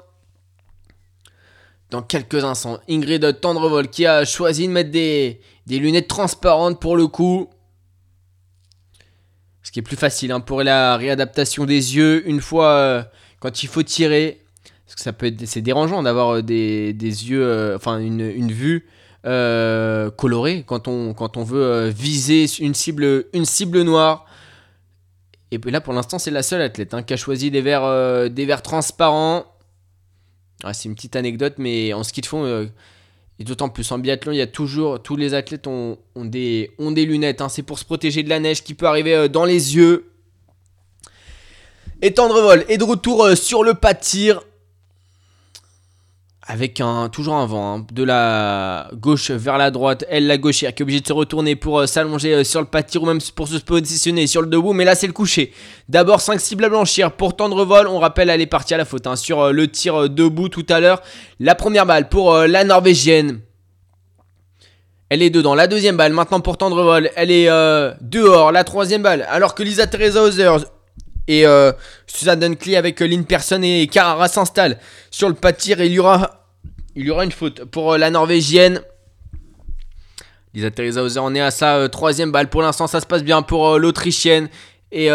[1.91, 7.09] Dans quelques instants, Ingrid Tendrevol qui a choisi de mettre des lunettes transparentes pour le
[7.09, 7.51] coup.
[9.69, 13.03] Ce qui est plus facile hein, pour la réadaptation des yeux une fois euh,
[13.39, 14.41] quand il faut tirer.
[14.87, 18.23] Parce que ça peut être, c'est dérangeant d'avoir euh, des, des, yeux, euh, enfin une,
[18.23, 18.89] une vue
[19.27, 24.25] euh, coloré quand on, quand on veut viser une cible, une cible noire.
[25.51, 28.47] Et là, pour l'instant, c'est la seule athlète hein, qui a choisi des verres, des
[28.47, 29.45] verres transparents.
[30.65, 32.71] Ah, c'est une petite anecdote, mais en ski de fond,
[33.39, 36.91] et d'autant plus en biathlon, il y a toujours, tous les athlètes ont, des, ont
[36.91, 37.41] des lunettes.
[37.41, 37.49] Hein.
[37.49, 40.11] c'est pour se protéger de la neige qui peut arriver dans les yeux.
[42.03, 44.43] Et Tendrevol est de retour sur le pas de tir
[46.51, 47.87] avec un, toujours un vent hein.
[47.93, 50.07] de la gauche vers la droite.
[50.09, 52.67] Elle, la gauchère, qui est obligée de se retourner pour euh, s'allonger euh, sur le
[52.67, 54.73] pas de tir ou même pour se positionner sur le debout.
[54.73, 55.53] Mais là, c'est le coucher.
[55.91, 57.87] D'abord, 5 cibles à blanchir pour tendre vol.
[57.87, 60.65] On rappelle, elle est partie à la faute hein, sur euh, le tir debout tout
[60.71, 61.03] à l'heure.
[61.39, 63.41] La première balle pour la Norvégienne.
[65.11, 65.55] Elle est dedans.
[65.55, 67.11] La deuxième balle, maintenant pour tendre vol.
[67.15, 67.47] Elle est
[68.01, 68.53] dehors.
[68.53, 69.27] La troisième balle.
[69.31, 70.51] Alors que Lisa Teresa Hauser
[71.29, 71.45] et
[72.07, 74.79] Suzanne Dunkley avec Lynn Persson et Carrara s'installent
[75.11, 75.81] sur le pas de tir.
[75.81, 76.38] il y aura
[76.99, 78.83] il y aura une faute pour euh, la Norvégienne.
[80.53, 82.51] Lisa Teresa Hauser en est à sa euh, troisième balle.
[82.51, 84.49] Pour l'instant, ça se passe bien pour euh, l'Autrichienne.
[84.91, 85.11] Et,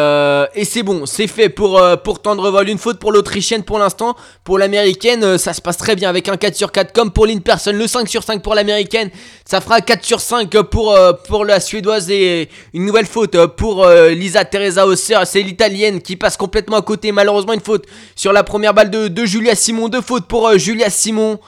[0.65, 2.69] c'est bon, c'est fait pour, pour Tendrevol.
[2.69, 4.15] Une faute pour l'Autrichienne pour l'instant.
[4.43, 7.71] Pour l'Américaine, ça se passe très bien avec un 4 sur 4 comme pour Person.
[7.73, 9.09] Le 5 sur 5 pour l'Américaine.
[9.45, 10.95] Ça fera 4 sur 5 pour,
[11.27, 15.17] pour la Suédoise et une nouvelle faute pour Lisa Teresa Hauser.
[15.25, 17.11] C'est l'Italienne qui passe complètement à côté.
[17.11, 19.89] Malheureusement, une faute sur la première balle de, de Julia Simon.
[19.89, 21.39] Deux fautes pour Julia Simon.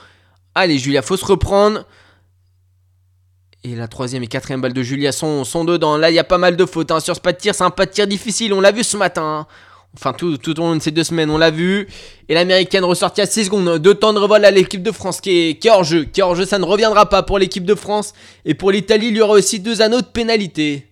[0.55, 1.85] Allez, Julia, faut se reprendre.
[3.65, 5.97] Et la troisième et quatrième balle de Julia sont, sont dedans.
[5.97, 7.01] Là, il y a pas mal de fautes hein.
[7.01, 7.53] sur ce pas de tir.
[7.53, 8.53] C'est un pas de tir difficile.
[8.53, 9.23] On l'a vu ce matin.
[9.23, 9.47] Hein.
[9.95, 11.87] Enfin, tout, tout, au long de ces deux semaines, on l'a vu.
[12.29, 13.79] Et l'américaine ressortie à 6 secondes.
[13.79, 16.05] Deux temps de revol à l'équipe de France qui qui hors jeu.
[16.05, 18.13] Qui est hors jeu, ça ne reviendra pas pour l'équipe de France.
[18.45, 20.87] Et pour l'Italie, il y aura aussi deux anneaux de pénalité.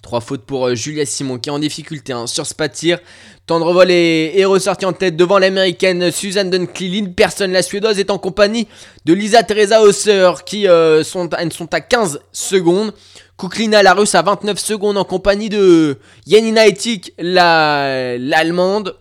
[0.00, 2.72] Trois fautes pour euh, Julia Simon qui est en difficulté hein, sur ce pas de
[2.72, 2.98] tir.
[3.46, 7.02] Tendrevol est, est ressorti en tête devant l'américaine Suzanne Dunkley.
[7.08, 8.68] Personne, la suédoise, est en compagnie
[9.04, 12.94] de Lisa Teresa Hauser qui euh, sont, sont à 15 secondes.
[13.38, 18.96] Kuklina, la russe, à 29 secondes en compagnie de Yanina Etik, l'allemande.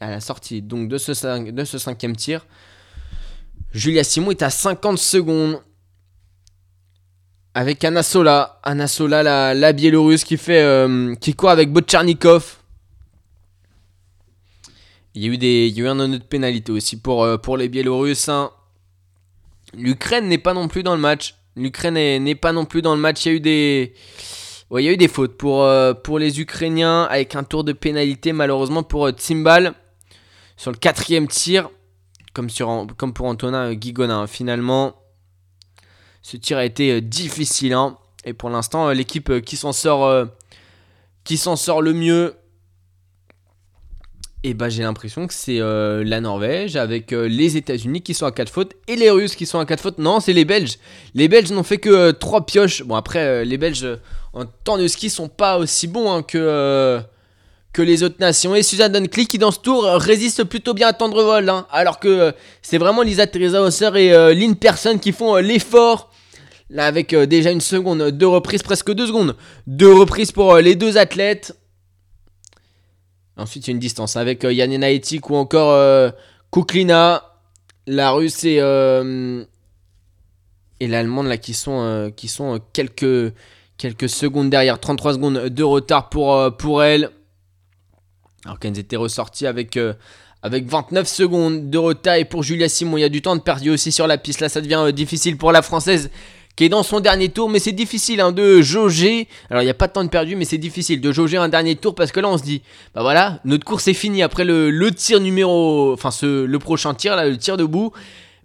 [0.00, 2.46] à la sortie donc de ce, de ce cinquième tir,
[3.72, 5.60] Julia Simon est à 50 secondes
[7.56, 8.60] avec Anna Sola.
[8.62, 12.58] Anna Sola, la, biélorusse qui fait euh, qui court avec Botcharnikov.
[15.14, 17.38] Il y a eu, des, il y a eu un autre pénalité aussi pour, euh,
[17.38, 18.28] pour les Biélorusses.
[18.28, 18.50] Hein.
[19.72, 21.34] L'Ukraine n'est pas non plus dans le match.
[21.56, 23.24] L'Ukraine n'est pas non plus dans le match.
[23.24, 23.94] Il y a eu des,
[24.76, 27.72] il y a eu des fautes pour, euh, pour les Ukrainiens avec un tour de
[27.72, 29.72] pénalité malheureusement pour Tsimbal
[30.58, 31.70] sur le quatrième tir.
[32.34, 34.16] Comme, sur, comme pour Antonin Guigona.
[34.16, 34.26] Hein.
[34.26, 35.05] Finalement,
[36.26, 37.72] ce tir a été euh, difficile.
[37.72, 37.96] Hein.
[38.24, 40.26] Et pour l'instant, euh, l'équipe euh, qui s'en sort,
[41.22, 42.34] qui s'en sort le mieux,
[44.42, 48.48] et bah j'ai l'impression que c'est la Norvège avec les États-Unis qui sont à 4
[48.48, 49.98] fautes et les Russes qui sont à 4 fautes.
[49.98, 50.78] Non, c'est les Belges.
[51.14, 52.84] Les Belges n'ont fait que 3 pioches.
[52.84, 53.88] Bon, après, les Belges
[54.34, 57.00] en temps de ski sont pas aussi bons hein, que,
[57.76, 58.54] que les autres nations.
[58.54, 61.50] Et Suzanne Dunkley qui dans ce tour résiste plutôt bien à Tendrevol.
[61.50, 66.10] Hein, alors que c'est vraiment Lisa Teresa Hauser et Lynn Person qui font l'effort
[66.68, 69.36] Là, avec euh, déjà une seconde, deux reprises, presque deux secondes.
[69.66, 71.56] Deux reprises pour euh, les deux athlètes.
[73.36, 76.12] Ensuite, il y a une distance avec euh, Yanina Etik ou encore
[76.50, 77.22] Kuklina.
[77.88, 78.58] La russe et, et
[80.88, 83.32] l'allemande là qui sont, qui sont quelques,
[83.78, 87.10] Quelques secondes derrière, 33 secondes de retard pour, euh, pour elle.
[88.46, 89.92] Alors qu'elles étaient ressorties avec, euh,
[90.40, 92.14] avec 29 secondes de retard.
[92.14, 94.40] Et pour Julia Simon, il y a du temps de perdu aussi sur la piste.
[94.40, 96.10] Là, ça devient euh, difficile pour la Française
[96.54, 97.50] qui est dans son dernier tour.
[97.50, 99.26] Mais c'est difficile hein, de jauger.
[99.50, 101.48] Alors, il n'y a pas de temps de perdu, mais c'est difficile de jauger un
[101.48, 102.62] dernier tour parce que là, on se dit,
[102.94, 105.92] bah voilà, notre course est finie après le, le tir numéro.
[105.92, 107.92] Enfin, ce, le prochain tir, là, le tir debout.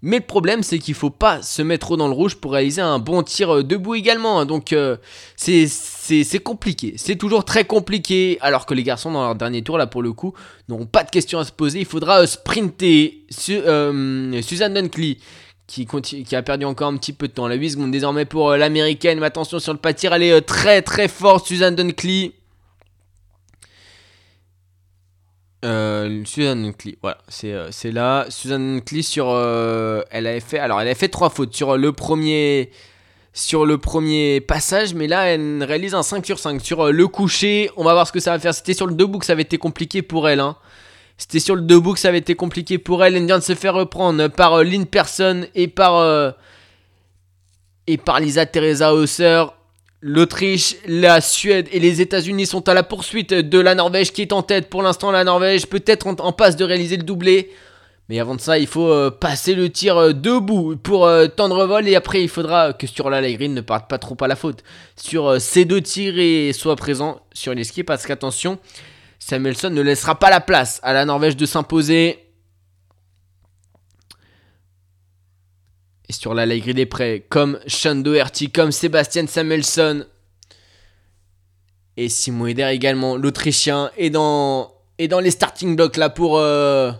[0.04, 2.80] Mais le problème, c'est qu'il faut pas se mettre trop dans le rouge pour réaliser
[2.82, 4.40] un bon tir euh, debout également.
[4.40, 4.46] hein.
[4.46, 4.96] Donc, euh,
[5.36, 6.94] c'est compliqué.
[6.96, 8.38] C'est toujours très compliqué.
[8.40, 10.32] Alors que les garçons, dans leur dernier tour, là, pour le coup,
[10.68, 11.78] n'auront pas de questions à se poser.
[11.80, 13.24] Il faudra euh, sprinter.
[13.30, 15.18] Su- euh, Suzanne Dunkley.
[15.68, 17.46] Qui, qui a perdu encore un petit peu de temps.
[17.48, 19.20] La 8 secondes désormais pour euh, l'américaine.
[19.20, 22.32] Mais attention sur le pas tir, elle est très très forte, Suzanne Dunkley.
[25.64, 28.26] Euh, Suzanne Dunkley, voilà, c'est euh, là.
[28.30, 31.92] Suzanne Dunkley sur, euh, elle avait fait, alors elle avait fait trois fautes sur le
[31.92, 32.70] premier,
[33.32, 37.06] sur le premier passage, mais là elle réalise un 5 sur 5 sur euh, le
[37.06, 37.70] coucher.
[37.76, 38.54] On va voir ce que ça va faire.
[38.54, 40.40] C'était sur le debout que ça avait été compliqué pour elle.
[40.40, 40.56] Hein.
[41.16, 43.14] C'était sur le debout que ça avait été compliqué pour elle.
[43.14, 46.34] Elle vient de se faire reprendre par euh, Lynn Person et par
[47.86, 49.44] et par Lisa Teresa Hausser.
[50.04, 54.32] L'Autriche, la Suède et les États-Unis sont à la poursuite de la Norvège qui est
[54.32, 54.68] en tête.
[54.68, 57.52] Pour l'instant, la Norvège peut-être en, en passe de réaliser le doublé.
[58.08, 61.64] Mais avant de ça, il faut euh, passer le tir euh, debout pour euh, tendre
[61.66, 61.86] vol.
[61.86, 64.34] Et après, il faudra que sur la line green ne parte pas trop à la
[64.34, 64.64] faute.
[64.96, 67.84] Sur ces deux tirs et soit présent sur les skis.
[67.84, 68.58] Parce qu'attention,
[69.20, 72.21] Samuelson ne laissera pas la place à la Norvège de s'imposer.
[76.12, 80.04] Et sur la green des prêts, comme Sean Doherty, comme Sébastien Samuelson.
[81.96, 86.92] Et Simon Eder également, l'Autrichien, est dans, est dans les starting blocks là pour, euh,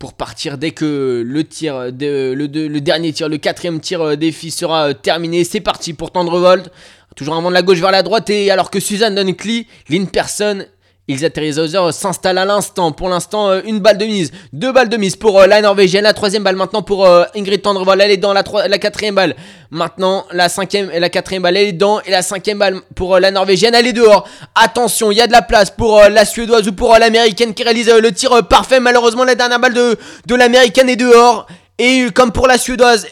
[0.00, 4.00] pour partir dès que le tir, de, le, de- le dernier tir, le quatrième tir
[4.00, 5.44] euh, filles sera euh, terminé.
[5.44, 6.68] C'est parti pour Tendrevolt.
[7.14, 8.28] Toujours un de la gauche vers la droite.
[8.30, 10.64] Et alors que Suzanne Dunkley, Lynn Person,
[11.10, 11.28] Ilsa
[11.60, 12.92] Hauser s'installe à l'instant.
[12.92, 14.30] Pour l'instant, euh, une balle de mise.
[14.52, 16.04] Deux balles de mise pour euh, la Norvégienne.
[16.04, 18.00] La troisième balle maintenant pour euh, Ingrid Tendrevolt.
[18.00, 19.34] Elle est dans la, la quatrième balle.
[19.70, 22.00] Maintenant, la cinquième et la quatrième balle, elle est dedans.
[22.06, 24.28] Et la cinquième balle pour la Norvégienne, elle est dehors.
[24.54, 27.90] Attention, il y a de la place pour la Suédoise ou pour l'Américaine qui réalise
[27.90, 28.78] le tir parfait.
[28.80, 31.46] Malheureusement, la dernière balle de, de l'Américaine est dehors.
[31.78, 33.06] Et comme pour la Suédoise,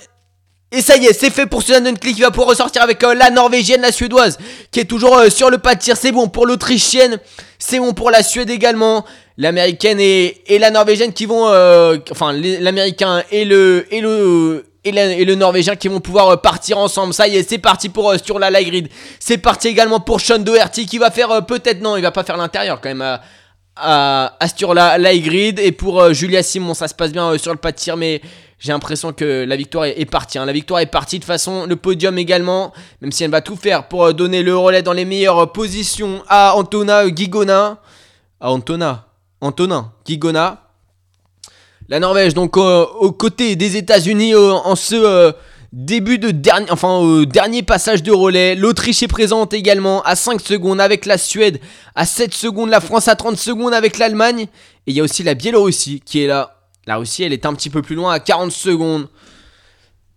[0.71, 3.15] et ça y est, c'est fait pour Suzanne Dunkley qui va pouvoir ressortir avec euh,
[3.15, 4.37] la Norvégienne, la Suédoise,
[4.71, 5.97] qui est toujours euh, sur le pas de tir.
[5.97, 7.19] C'est bon pour l'Autrichienne,
[7.59, 9.05] c'est bon pour la Suède également.
[9.39, 11.49] L'Américaine et, la Norvégienne qui vont...
[11.49, 13.87] euh, enfin, l'Américain et le...
[13.91, 17.13] Et le et, le Norvégien qui vont pouvoir euh, partir ensemble.
[17.13, 18.49] Ça y est, c'est parti pour sur la.
[19.21, 22.39] C'est parti également pour Sean Doherty qui va faire peut-être non, il va pas faire
[22.39, 23.21] l'intérieur quand même à,
[23.77, 27.59] à, à sur la light et pour Julia Simon, ça se passe bien sur le
[27.59, 28.23] pas mais
[28.59, 30.39] j'ai l'impression que la victoire est, partie.
[30.39, 30.45] hein.
[30.45, 33.87] La victoire est partie de façon, le podium également, même si elle va tout faire
[33.87, 37.81] pour euh, donner le relais dans les meilleures euh, positions à Antona euh, Gigona.
[38.41, 39.07] À Antona,
[39.41, 40.65] Antonin Gigona.
[41.89, 45.33] La Norvège, donc aux côtés des États-Unis en ce
[45.73, 48.55] début de dernier, enfin dernier passage de relais.
[48.55, 51.61] L'Autriche est présente également à 5 secondes avec la Suède,
[51.95, 54.49] à 7 secondes, la France à 30 secondes avec l'Allemagne.
[54.87, 56.58] Et il y a aussi la Biélorussie qui est là.
[56.89, 59.09] La Russie, elle est un petit peu plus loin à 40 secondes.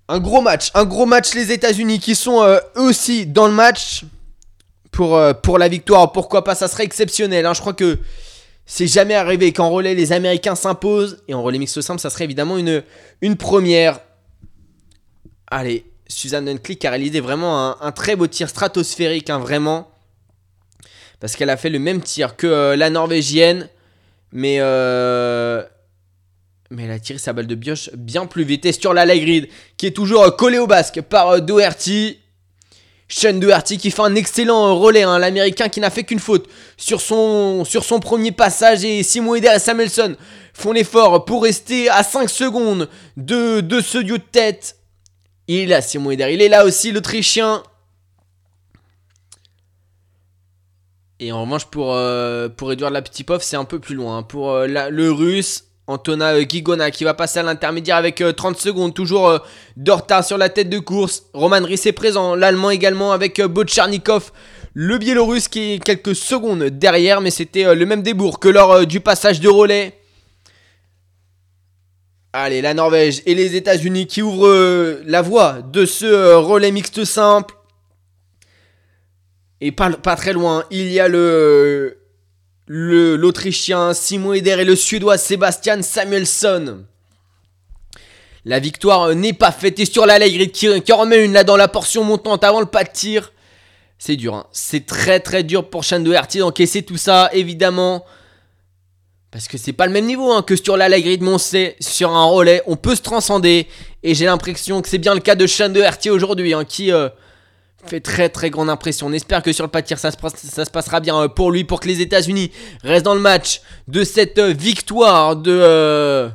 [0.08, 4.06] Un gros match, un gros match les États-Unis qui sont eux aussi dans le match
[4.90, 6.14] pour, euh, pour la victoire.
[6.14, 7.46] Pourquoi pas, ça serait exceptionnel.
[7.46, 7.54] hein.
[7.54, 8.00] Je crois que
[8.66, 11.22] c'est jamais arrivé qu'en relais les Américains s'imposent.
[11.28, 14.00] Et en relais mixte simple, ça serait évidemment une, première.
[15.48, 19.92] Allez, Suzanne qui a réalisé vraiment un, un très beau tir stratosphérique, hein, vraiment.
[21.20, 23.68] Parce qu'elle a fait le même tir que euh, la Norvégienne.
[24.32, 25.66] Mais, euh,
[26.72, 28.66] mais elle a tiré sa balle de pioche bien plus vite.
[28.66, 32.18] Et sur la grid, qui est toujours euh, collée au basque par euh, Doherty.
[33.10, 36.48] Sean Doherty qui fait un excellent euh, relais, hein, l'américain qui n'a fait qu'une faute
[36.78, 37.66] sur son,
[38.02, 38.86] premier passage.
[38.86, 40.16] Et Simon Eder et Samuelson
[40.54, 44.78] font l'effort pour rester à 5 secondes de, ce duo de tête.
[45.48, 46.34] Il est là, Simon Eder.
[46.34, 47.64] Il est là aussi, l'Autrichien.
[51.20, 52.94] Et en revanche, pour, euh, pour Edouard
[53.42, 54.24] c'est un peu plus loin.
[54.24, 58.32] Pour euh, la- le russe, Antona euh, Gigona qui va passer à l'intermédiaire avec euh,
[58.34, 58.94] 30 secondes.
[58.94, 59.40] Toujours euh,
[59.78, 61.24] de retard sur la tête de course.
[61.34, 62.36] Roman Rys est présent.
[62.36, 64.32] L'Allemand également avec euh, Botcharnikov.
[64.74, 67.20] Le Biélorusse qui est quelques secondes derrière.
[67.22, 69.98] Mais c'était euh, le même débours que lors euh, du passage de relais.
[72.34, 76.72] Allez, la Norvège et les États-Unis qui ouvrent euh, la voie de ce euh, relais
[76.72, 77.54] mixte simple.
[79.60, 81.98] Et pas, très loin, il y a le-
[82.74, 86.86] l'Autrichien Simon Eder et le Suédois Sebastian Samuelsson.
[88.46, 89.78] La victoire n'est pas faite.
[89.80, 92.86] Et sur la qui, en remet une là dans la portion montante avant le pas
[92.86, 93.34] de tir.
[94.00, 94.36] C'est dur.
[94.36, 94.46] Hein.
[94.54, 98.06] C'est très très dur pour Shane Doherty d'encaisser tout ça, évidemment.
[99.32, 102.26] Parce que c'est pas le même niveau hein, que sur la Grid, mais sur un
[102.26, 103.68] relais, on peut se transcender.
[104.02, 107.10] Et j'ai l'impression que c'est bien le cas de Shane Doherty aujourd'hui, hein, qui euh,
[107.86, 109.08] fait très très grande impression.
[109.08, 111.64] On espère que sur le pas de tir, ça se, passera bien euh, pour lui,
[111.64, 112.52] pour que les États-Unis
[112.84, 116.30] restent dans le match de cette victoire de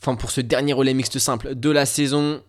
[0.00, 2.42] enfin pour ce dernier relais mixte simple de la saison.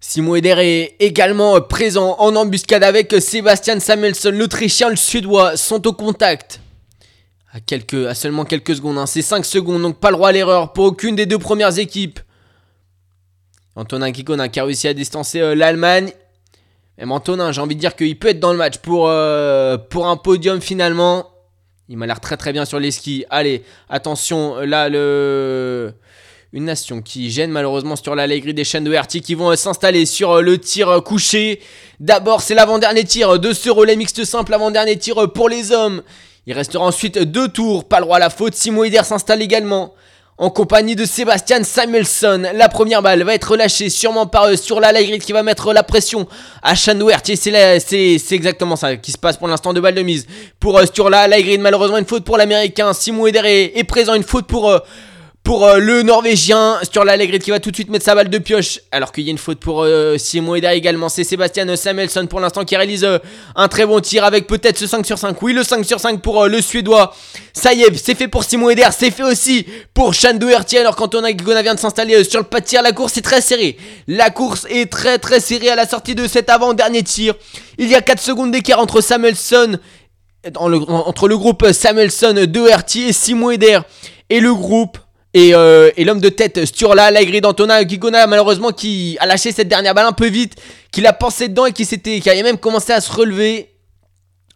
[0.00, 5.92] Simon Eder est également présent en embuscade avec Sébastien Samuelson, l'Autrichien, le Suédois sont au
[5.92, 6.60] contact.
[7.52, 9.06] À seulement quelques secondes, hein.
[9.06, 12.20] c'est 5 secondes, donc pas le droit à l'erreur pour aucune des deux premières équipes.
[13.76, 16.10] Antonin Kikon qui a réussi à distancer euh, l'Allemagne.
[16.98, 20.08] Même Antonin, j'ai envie de dire qu'il peut être dans le match pour, euh, pour
[20.08, 21.30] un podium finalement.
[21.88, 23.24] Il m'a l'air très très bien sur les skis.
[23.30, 25.92] Allez, attention, là, le...
[26.52, 30.04] une nation qui gêne malheureusement sur l'allégrie des chaînes de RT qui vont euh, s'installer
[30.04, 31.60] sur euh, le tir euh, couché.
[32.00, 36.02] D'abord, c'est l'avant-dernier tir de ce relais mixte simple, avant-dernier tir pour les hommes.
[36.46, 38.54] Il restera ensuite deux tours, pas le droit à la faute.
[38.54, 39.94] Simon Hider s'installe également
[40.38, 42.42] en compagnie de Sébastien Samuelson.
[42.54, 45.72] La première balle va être lâchée sûrement par eux sur la Grid qui va mettre
[45.72, 46.28] la pression
[46.62, 47.22] à Chandouert.
[47.24, 50.26] C'est exactement ça qui se passe pour l'instant de balle de mise
[50.60, 51.60] pour euh, sur la Grid.
[51.60, 52.92] Malheureusement une faute pour l'américain.
[52.92, 54.14] Simon Eder est, présent.
[54.14, 54.78] Une faute pour euh,
[55.46, 58.38] pour euh, le Norvégien sur l'Allegret qui va tout de suite mettre sa balle de
[58.38, 58.80] pioche.
[58.90, 61.08] Alors qu'il y a une faute pour euh, Simon également.
[61.08, 63.18] C'est Sébastien Samuelson pour l'instant qui réalise euh,
[63.54, 65.40] un très bon tir avec peut-être ce 5 sur 5.
[65.40, 67.14] Oui, le 5 sur 5 pour le Suédois.
[67.52, 68.88] Ça y est, c'est fait pour Simon Eder.
[68.90, 70.80] C'est fait aussi pour Shandu Hertier.
[70.80, 73.16] Alors quand on a Gona vient de s'installer sur le pas de tir, la course
[73.16, 73.76] est très serrée.
[74.08, 77.34] La course est très très serrée à la sortie de cet avant-dernier tir.
[77.78, 79.78] Il y a 4 secondes d'écart entre Samuelson
[80.56, 83.80] entre le groupe Samuelson, de et Simon Eder
[84.28, 84.98] et le groupe
[85.36, 89.94] euh, et, l'homme de tête, Sturla, l'aigri d'Antona Gigona, malheureusement, qui a lâché cette dernière
[89.94, 90.54] balle un peu vite,
[90.92, 93.70] qui l'a pensé dedans et qui, s'était, qui avait même commencé à se relever.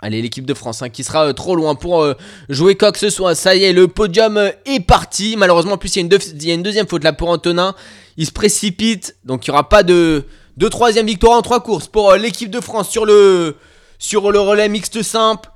[0.01, 2.15] Allez, l'équipe de France hein, qui sera euh, trop loin pour euh,
[2.49, 3.35] jouer quoi que ce soit.
[3.35, 5.37] Ça y est, le podium est parti.
[5.37, 5.99] Malheureusement, en plus, il
[6.45, 7.75] y, a une deuxième faute là pour Antonin.
[8.17, 9.17] Il se précipite.
[9.25, 10.25] Donc, il n'y aura pas de,
[10.71, 13.59] troisième victoire en trois courses pour l'équipe de France sur le
[13.99, 15.51] relais mixte simple.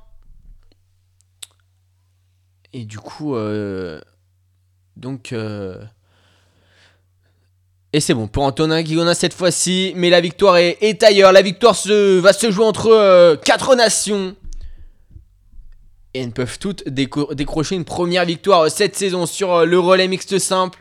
[2.73, 3.35] Et du coup,
[4.97, 5.33] donc.
[5.33, 5.77] Euh,
[7.93, 9.93] et c'est bon pour Antonin Guigona cette fois-ci.
[9.95, 11.31] Mais la victoire est, ailleurs.
[11.31, 14.35] La victoire va se jouer entre 4 euh, nations.
[16.13, 20.39] Et elles peuvent toutes décrocher une première victoire cette saison sur euh, le relais mixte
[20.39, 20.79] simple.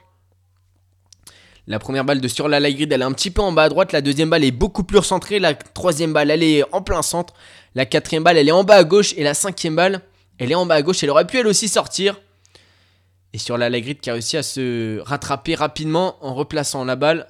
[1.66, 3.68] La première balle de sur la grid, elle est un petit peu en bas à
[3.68, 3.92] droite.
[3.92, 5.38] La deuxième balle est beaucoup plus recentrée.
[5.38, 7.32] La troisième balle, elle est en plein centre.
[7.74, 9.14] La quatrième balle, elle est en bas à gauche.
[9.16, 10.02] Et la cinquième balle,
[10.38, 11.02] elle est en bas à gauche.
[11.02, 12.20] Elle aurait pu elle aussi sortir.
[13.34, 17.26] Et sur la Lagrid qui a réussi à se rattraper rapidement en replaçant la balle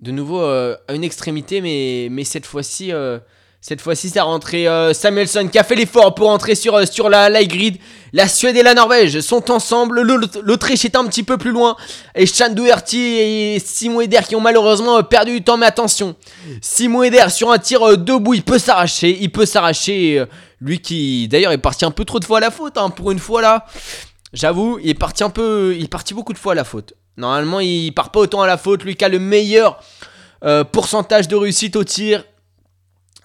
[0.00, 3.18] de nouveau euh, à une extrémité, mais, mais cette fois-ci, euh,
[3.60, 7.08] cette fois-ci, ça a rentré euh, Samuelson qui a fait l'effort pour entrer sur, sur
[7.08, 7.78] la light grid.
[8.12, 10.00] La Suède et la Norvège sont ensemble.
[10.44, 11.76] L'Autriche est un petit peu plus loin.
[12.14, 12.54] Et Chan
[12.92, 15.56] et Simon Eder qui ont malheureusement perdu du temps.
[15.56, 16.14] Mais attention,
[16.60, 19.18] Simon Eder sur un tir debout, il peut s'arracher.
[19.20, 20.24] Il peut s'arracher.
[20.60, 23.10] Lui qui d'ailleurs est parti un peu trop de fois à la faute, hein, pour
[23.10, 23.66] une fois là.
[24.32, 25.74] J'avoue, il est parti un peu.
[25.76, 26.94] Il est beaucoup de fois à la faute.
[27.16, 28.84] Normalement, il part pas autant à la faute.
[28.84, 29.80] Lui qui a le meilleur
[30.44, 32.24] euh, pourcentage de réussite au tir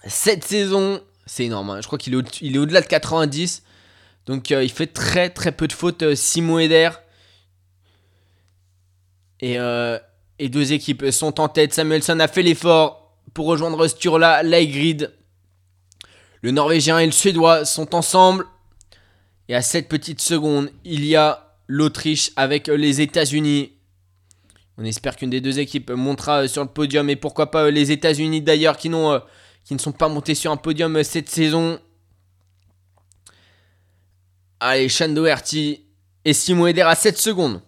[0.06, 1.00] cette saison.
[1.26, 1.70] C'est énorme.
[1.70, 1.80] Hein.
[1.80, 3.62] Je crois qu'il est, au- delà de 90.
[4.26, 6.02] Donc euh, il fait très très peu de fautes.
[6.02, 6.90] Euh, Simon Eder.
[9.40, 9.56] Et,
[10.38, 11.74] et deux équipes sont en tête.
[11.74, 15.12] Samuelson a fait l'effort pour rejoindre Sturla, Laigrid.
[16.42, 18.44] Le Norvégien et le Suédois sont ensemble.
[19.52, 23.72] Et à cette petite seconde, il y a l'Autriche avec les États-Unis.
[24.78, 28.40] On espère qu'une des deux équipes montera sur le podium et pourquoi pas les États-Unis
[28.40, 29.20] d'ailleurs qui, euh,
[29.62, 31.78] qui ne sont pas montés sur un podium cette saison.
[34.58, 35.84] Allez, Shane Doherty
[36.24, 37.60] et Simon Eder à 7 secondes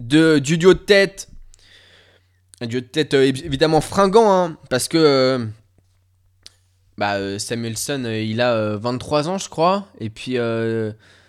[0.00, 1.28] de, du duo de tête.
[2.62, 5.46] Un duo de tête euh, évidemment fringant hein, parce que euh,
[7.02, 9.88] bah, euh, Samuelson, euh, il a 23 euh, ans, je crois.
[9.98, 10.36] Et puis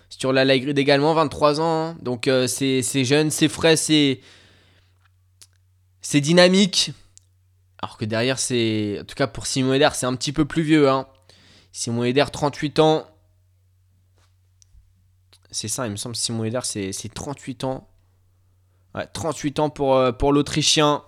[0.08, 1.96] sur la Grid également, 23 ans.
[2.00, 4.20] Donc c'est jeune, c'est frais, c'est
[6.20, 6.92] dynamique.
[7.82, 9.00] Alors que derrière, c'est.
[9.00, 10.88] En tout cas pour Simon Eder, c'est un petit peu plus vieux.
[10.88, 11.08] Hein.
[11.72, 13.04] Simon Eder, 38 ans.
[15.50, 17.88] C'est ça, il me semble, Simon Eder, c'est 38 ans.
[18.94, 21.02] Ouais, 38 ans pour l'Autrichien.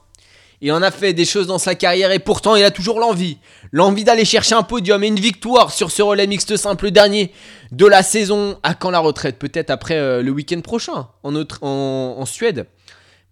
[0.61, 3.39] Il en a fait des choses dans sa carrière et pourtant il a toujours l'envie.
[3.73, 7.33] L'envie d'aller chercher un podium et une victoire sur ce relais mixte simple dernier
[7.73, 8.59] de la saison.
[8.63, 9.39] À quand la retraite?
[9.39, 12.67] Peut-être après euh, le week-end prochain en, Suède.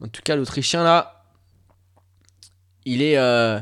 [0.02, 1.24] En tout cas, l'Autrichien là,
[2.84, 3.58] il est, euh,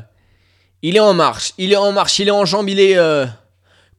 [0.81, 1.53] il est en marche.
[1.57, 3.25] Il est en marche, il est en jambes, il est euh,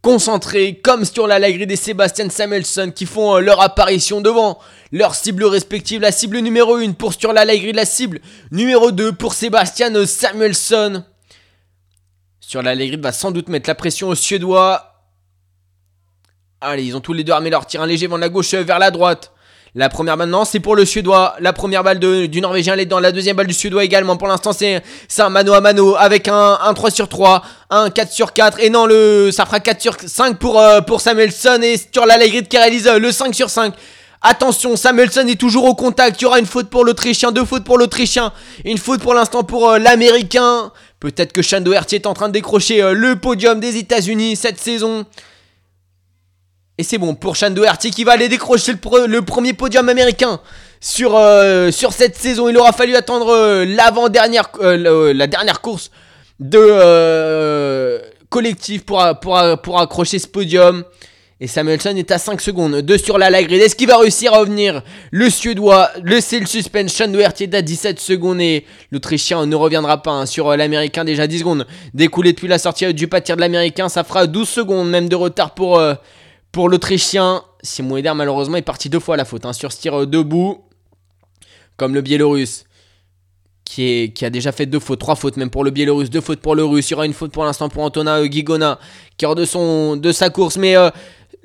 [0.04, 4.58] concentré comme sur la grille des Sébastien Samuelson qui font leur apparition devant
[4.92, 6.02] leur cible respective.
[6.02, 11.02] La cible numéro 1 pour sur la de la cible numéro 2 pour Sébastien Samuelson.
[12.38, 15.00] Sur la va sans doute mettre la pression aux Suédois.
[16.60, 17.80] Allez, ils ont tous les deux armé leur tir.
[17.80, 19.32] Un léger vent la gauche vers la droite.
[19.76, 21.34] La première maintenant, c'est pour le Suédois.
[21.40, 24.16] La première balle du Norvégien, elle est dans la deuxième balle du Suédois également.
[24.16, 24.82] Pour l'instant, c'est
[25.18, 28.60] un mano à mano avec un, 3 sur 3, un 4 sur 4.
[28.60, 31.58] Et non, le, ça fera 4 sur 5 pour, euh, pour Samuelson.
[31.62, 33.74] Et sur la qui réalise le 5 sur 5.
[34.22, 36.20] Attention, Samuelson est toujours au contact.
[36.20, 38.32] Il y aura une faute pour l'Autrichien, deux fautes pour l'Autrichien.
[38.64, 40.70] Une faute pour l'instant pour euh, l'Américain.
[41.00, 44.60] Peut-être que Shane Doherty est en train de décrocher euh, le podium des États-Unis cette
[44.60, 45.04] saison.
[46.76, 48.72] Et c'est bon pour Shane Doherty qui va aller décrocher
[49.06, 50.40] le, premier podium américain
[50.80, 52.48] sur, euh, sur cette saison.
[52.48, 55.90] Il aura fallu attendre l'avant-dernière, la dernière course
[56.40, 60.84] de collectif pour, pour, pour accrocher ce podium.
[61.40, 62.80] Et Samuelson est à 5 secondes.
[62.80, 63.60] 2 sur la Lagrid.
[63.60, 64.82] Est-ce qu'il va réussir à revenir?
[65.10, 66.92] Le Suédois, le c'est le suspense.
[66.92, 68.40] Sean Doherty est à 17 secondes.
[68.40, 71.04] Et l'Autrichien ne reviendra pas hein, sur euh, l'Américain.
[71.04, 73.88] Déjà 10 secondes découlé depuis la sortie du pâtir de l'Américain.
[73.88, 75.94] Ça fera 12 secondes même de retard pour, euh,
[76.54, 77.42] pour l'Autrichien.
[77.62, 80.06] Simon Eder malheureusement est parti deux fois à la faute hein, sur ce tir euh,
[80.06, 80.62] debout.
[81.76, 82.64] Comme le Biélorusse.
[83.64, 86.40] Qui, qui, a déjà fait deux fautes, trois fautes même pour le Biélorusse, deux fautes
[86.40, 86.90] pour le Russe.
[86.90, 88.78] Il y aura une faute pour l'instant pour Antonin Gigona
[89.16, 90.58] qui hors de, son, de sa course.
[90.58, 90.76] Mais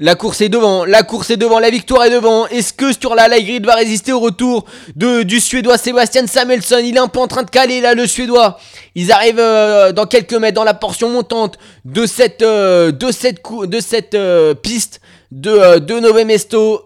[0.01, 2.47] la course est devant, la course est devant, la victoire est devant.
[2.47, 4.63] Est-ce que sur la Grid va résister au retour
[4.95, 6.81] de, du Suédois Sébastien Samuelsson?
[6.81, 8.57] Il est un peu en train de caler là le Suédois.
[8.95, 13.41] Ils arrivent euh, dans quelques mètres dans la portion montante de cette, euh, de cette,
[13.45, 16.85] de cette euh, piste de, de Nove Mesto.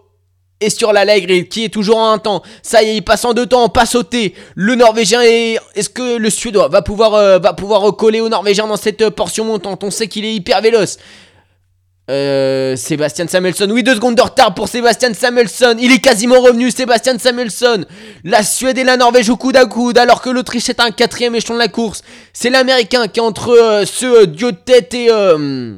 [0.60, 2.42] Et sur la Grid qui est toujours en un temps.
[2.62, 4.34] Ça y est, il passe en deux temps, pas sauté.
[4.54, 5.58] Le Norvégien est...
[5.74, 9.84] Est-ce que le Suédois va pouvoir, va pouvoir recoller au Norvégien dans cette portion montante?
[9.84, 10.96] On sait qu'il est hyper véloce.
[12.10, 13.66] Euh, Sébastien Samuelson.
[13.70, 15.76] Oui, deux secondes de retard pour Sébastien Samuelson.
[15.80, 17.86] Il est quasiment revenu, Sébastien Samuelson.
[18.24, 21.34] La Suède et la Norvège au coude à coude, alors que l'Autriche est un quatrième
[21.34, 22.02] échelon de la course.
[22.34, 25.76] C'est l'Américain qui est entre euh, ce duo de tête et, euh,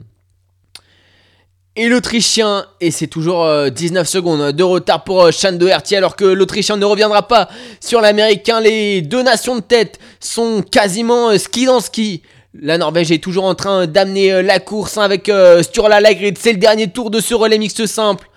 [1.77, 2.67] et l'Autrichien.
[2.81, 7.29] Et c'est toujours 19 secondes de retard pour Sean Doherty, alors que l'Autrichien ne reviendra
[7.29, 7.49] pas
[7.81, 8.61] sur l'Américain.
[8.61, 12.23] Les deux nations de tête sont quasiment ski dans ski.
[12.61, 16.39] La Norvège est toujours en train d'amener euh, la course hein, avec euh, Sturla Lagrid.
[16.39, 18.29] C'est le dernier tour de ce relais mixte simple.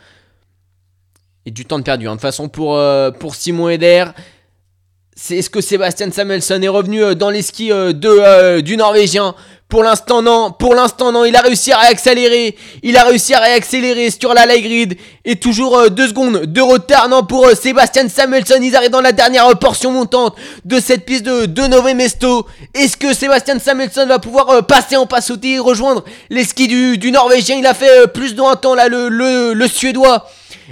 [1.45, 2.07] Et du temps de perdu.
[2.07, 2.11] Hein.
[2.11, 4.05] De toute façon, pour, euh, pour Simon Eder,
[5.30, 9.36] est-ce que Sébastien Samuelson est revenu dans les skis de, du Norvégien?
[9.70, 10.51] Pour l'instant, non.
[10.51, 11.26] Pour l'instant, non.
[11.26, 12.57] Il a réussi à réaccélérer.
[12.82, 14.97] Il a réussi à réaccélérer sur la light.
[15.26, 18.57] Et toujours euh, deux secondes de retard, non, pour euh, Sébastien Samuelson.
[18.63, 22.47] Ils arrivent dans la dernière euh, portion montante de cette piste de, de Nové Mesto.
[22.74, 27.11] Est-ce que Sébastien Samuelson va pouvoir passer en pas sauter et rejoindre les skis du,
[27.11, 27.55] Norvégien?
[27.57, 29.09] Il a fait plus de un temps, là, le,
[29.53, 30.26] le Suédois.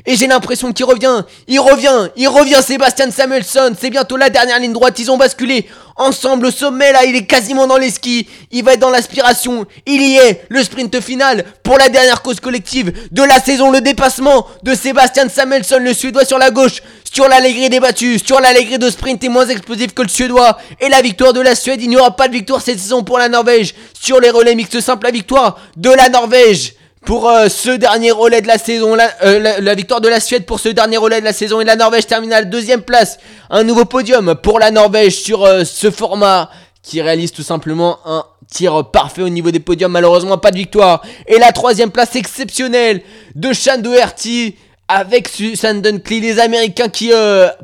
[0.05, 1.23] Et j'ai l'impression qu'il revient.
[1.47, 2.09] Il revient.
[2.15, 3.73] Il revient, Sébastien Samuelson.
[3.79, 4.99] C'est bientôt la dernière ligne droite.
[4.99, 7.05] Ils ont basculé ensemble au sommet là.
[7.05, 8.27] Il est quasiment dans les skis.
[8.51, 9.65] Il va être dans l'aspiration.
[9.85, 10.45] Il y est.
[10.49, 13.71] Le sprint final pour la dernière cause collective de la saison.
[13.71, 16.81] Le dépassement de Sébastien Samuelson, le Suédois sur la gauche.
[17.11, 20.57] Sur l'allégrie débattue, sur l'allégrie de sprint est moins explosif que le Suédois.
[20.79, 23.17] Et la victoire de la Suède, il n'y aura pas de victoire cette saison pour
[23.17, 23.73] la Norvège.
[23.99, 26.73] Sur les relais mixtes simples, la victoire de la Norvège
[27.05, 30.59] pour euh, ce dernier relais de la saison, euh, la, victoire de la Suède pour
[30.59, 33.17] ce dernier relais de la saison et la Norvège termine à la deuxième place.
[33.49, 36.49] Un nouveau podium pour la Norvège sur euh, ce format
[36.81, 39.91] qui réalise tout simplement un tir parfait au niveau des podiums.
[39.91, 41.01] Malheureusement, pas de victoire.
[41.27, 43.01] Et la troisième place exceptionnelle
[43.35, 44.55] de Sean Doherty
[44.87, 47.11] avec Susan Dunkley, les Américains qui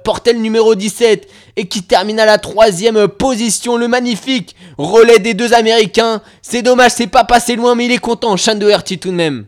[0.04, 1.26] portaient le numéro 17
[1.56, 3.78] et qui termine à la troisième position.
[3.78, 6.22] Le magnifique relais des deux Américains.
[6.42, 8.38] C'est dommage, c'est pas passé loin, mais il est content.
[8.38, 9.46] Sean Doherty tout de même.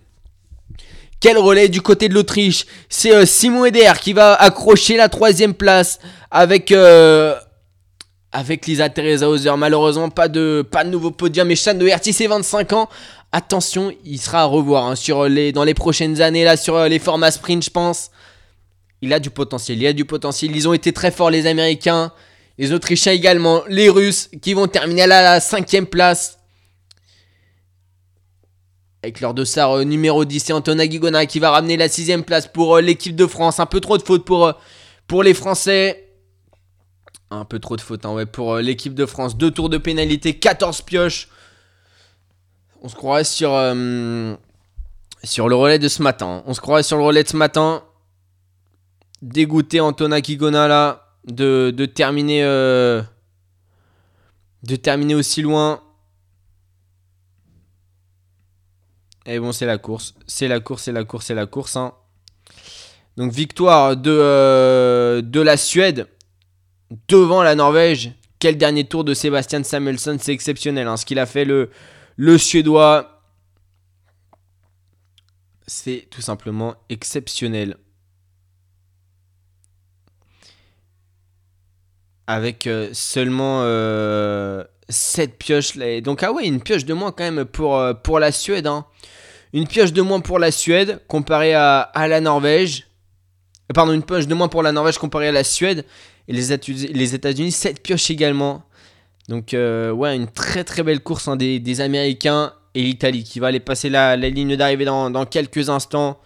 [1.19, 5.53] Quel relais du côté de l'Autriche C'est euh, Simon Eder qui va accrocher la troisième
[5.53, 5.99] place
[6.29, 7.33] avec euh,
[8.31, 9.53] avec Lisa Teresa Hauser.
[9.57, 11.47] Malheureusement, pas de pas de nouveau podium.
[11.47, 12.89] Mais Sean Doherty, c'est 25 ans.
[13.31, 16.87] Attention, il sera à revoir hein, sur les, dans les prochaines années là sur euh,
[16.87, 18.11] les formats sprint, je pense
[19.05, 20.55] il a du potentiel, il a du potentiel.
[20.55, 22.11] Ils ont été très forts, les Américains,
[22.57, 26.39] les Autrichiens également, les Russes, qui vont terminer à la cinquième place.
[29.03, 32.47] Avec leur dossard euh, numéro 10, c'est Antonin Guigona qui va ramener la sixième place
[32.47, 33.59] pour euh, l'équipe de France.
[33.59, 36.09] Un peu trop de fautes pour, euh, les Français.
[37.29, 39.37] Un peu trop de fautes, hein, pour l'équipe de France.
[39.37, 41.29] Deux tours de pénalité, 14 pioches.
[42.81, 43.49] On se croirait sur,
[45.23, 46.43] sur le relais de ce matin.
[46.47, 47.83] On se croirait sur le relais de ce matin.
[49.21, 53.01] Dégoûté Antona Kigona là de, de terminer euh,
[54.63, 55.81] de terminer aussi loin.
[59.25, 60.13] Et bon, c'est la course.
[60.27, 61.75] C'est la course, c'est la course, c'est la course.
[61.75, 61.93] hein.
[63.17, 66.07] Donc victoire de, euh, de la Suède
[67.07, 68.11] devant la Norvège.
[68.37, 70.87] Quel dernier tour de Sébastien Samuelsson, c'est exceptionnel.
[70.87, 70.97] hein.
[70.97, 73.23] Ce qu'il a fait le Suédois,
[75.65, 77.77] c'est tout simplement exceptionnel.
[82.27, 83.61] Avec euh, seulement
[84.89, 85.75] 7 pioches.
[85.75, 86.01] là.
[86.01, 88.67] Donc ah ouais, une pioche de moins quand même pour, euh, pour la Suède.
[88.67, 88.85] hein.
[89.53, 92.87] Une pioche de moins pour la Suède comparée à, à la Norvège.
[93.71, 95.85] Euh, Pardon, une pioche de moins pour la Norvège comparée à la Suède.
[96.27, 96.57] Et les,
[96.93, 98.63] les États-Unis, 7 pioches également.
[99.29, 103.39] Donc, euh, ouais, une très très belle course hein, des, des Américains et l'Italie qui
[103.39, 106.19] va aller passer la, la ligne d'arrivée dans, dans quelques instants.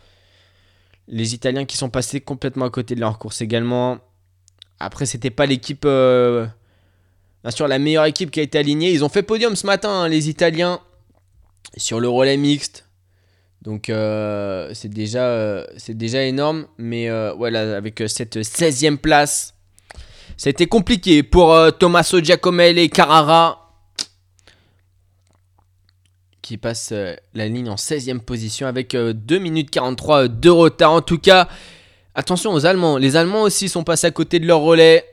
[1.08, 4.00] Les Italiens qui sont passés complètement à côté de leur course également.
[4.80, 5.84] Après, c'était pas l'équipe.
[5.86, 6.46] euh,
[7.44, 8.92] bien sûr, la meilleure équipe qui a été alignée.
[8.92, 10.80] Ils ont fait podium ce matin, hein, les Italiens,
[11.78, 12.86] sur le relais mixte.
[13.62, 16.66] Donc euh, c'est déjà, euh, déjà énorme.
[16.78, 19.54] Mais voilà, avec cette 16e place,
[20.38, 23.60] ça a été compliqué pour Tommaso Giacomelli et Carrara.
[26.42, 26.94] Qui passe
[27.36, 30.94] la ligne en 16e position avec euh, 2 minutes 43 de retard.
[30.94, 31.48] En tout cas,
[32.20, 32.98] attention aux Allemands.
[32.98, 35.06] Les Allemands aussi sont passés à côté de leur relais.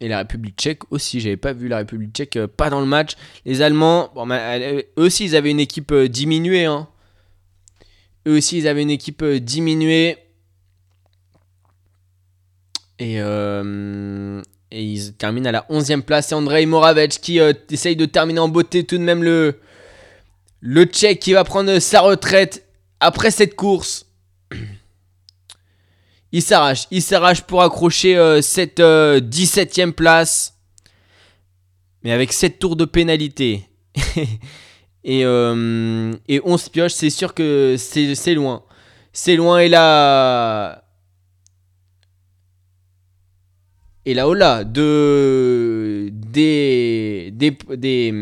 [0.00, 2.86] Et la République tchèque aussi, j'avais pas vu la République tchèque euh, pas dans le
[2.86, 3.14] match.
[3.44, 6.64] Les Allemands, eux aussi ils avaient une équipe euh, diminuée.
[6.64, 6.88] hein.
[8.26, 10.18] Eux aussi ils avaient une équipe euh, diminuée.
[12.98, 13.18] Et,
[14.70, 16.28] ils terminent à la 11e place.
[16.28, 17.38] C'est Andrei Moravec qui
[17.70, 22.66] essaye de terminer en beauté tout de même le Tchèque qui va prendre sa retraite
[23.00, 24.06] après cette course.
[26.34, 30.58] Il s'arrache, il s'arrache pour accrocher euh, cette euh, 17ème place.
[32.02, 33.68] Mais avec 7 tours de pénalité.
[35.04, 38.64] et, euh, et 11 pioches, c'est sûr que c'est loin.
[39.12, 40.82] C'est loin et là...
[44.04, 46.08] Et là, oh là, de...
[46.10, 47.30] Des...
[47.32, 48.12] Des...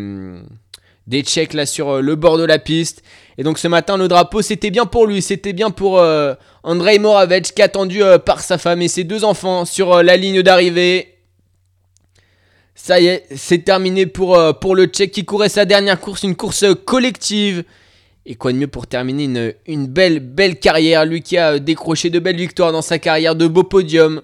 [1.07, 3.03] Des Tchèques là sur euh, le bord de la piste.
[3.37, 5.21] Et donc ce matin, le drapeau, c'était bien pour lui.
[5.21, 9.25] C'était bien pour euh, Andrei Moravec, qui attendu euh, par sa femme et ses deux
[9.25, 11.09] enfants sur la ligne d'arrivée.
[12.75, 16.65] Ça y est, c'est terminé pour, le Tchèque qui courait sa dernière course, une course
[16.85, 17.65] collective.
[18.25, 21.05] Et quoi de mieux pour terminer une, belle, belle carrière?
[21.05, 24.23] Lui qui a décroché de belles victoires dans sa carrière, de beaux podiums.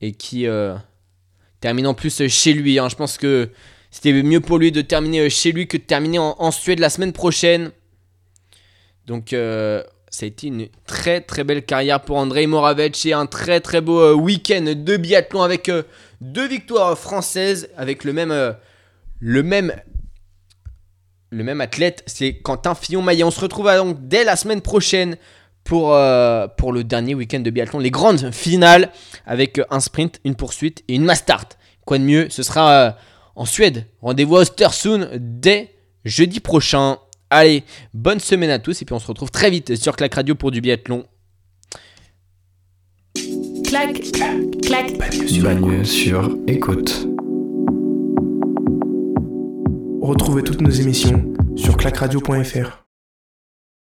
[0.00, 0.46] Et qui
[1.60, 2.78] termine en plus chez lui.
[2.78, 2.88] hein.
[2.88, 3.50] Je pense que
[3.96, 6.90] c'était mieux pour lui de terminer euh, chez lui que de terminer en, Suède la
[6.90, 7.70] semaine prochaine.
[9.06, 13.24] Donc euh, ça a été une très très belle carrière pour Andrei Moravec et un
[13.24, 15.70] très très beau euh, week-end de biathlon avec
[16.20, 18.54] deux victoires françaises avec le même
[19.18, 19.74] le même
[21.30, 23.24] le même athlète, c'est Quentin Fillon-Maillet.
[23.24, 25.16] On se retrouve donc dès la semaine prochaine
[25.64, 25.98] pour,
[26.56, 28.92] pour le dernier week-end de biathlon, les grandes finales
[29.24, 31.56] avec un sprint, une poursuite et une mass start.
[31.86, 32.96] Quoi de mieux, ce sera
[33.36, 33.86] en Suède.
[34.00, 35.74] Rendez-vous à Östersund dès
[36.04, 36.98] jeudi prochain.
[37.30, 37.62] Allez,
[37.94, 40.50] bonne semaine à tous et puis on se retrouve très vite sur Clac Radio pour
[40.50, 41.04] du biathlon.
[43.64, 44.00] clac,
[44.62, 44.96] clac,
[45.42, 47.06] Bagneux sur écoute.
[50.00, 52.85] Retrouvez toutes nos émissions sur clacradio.fr.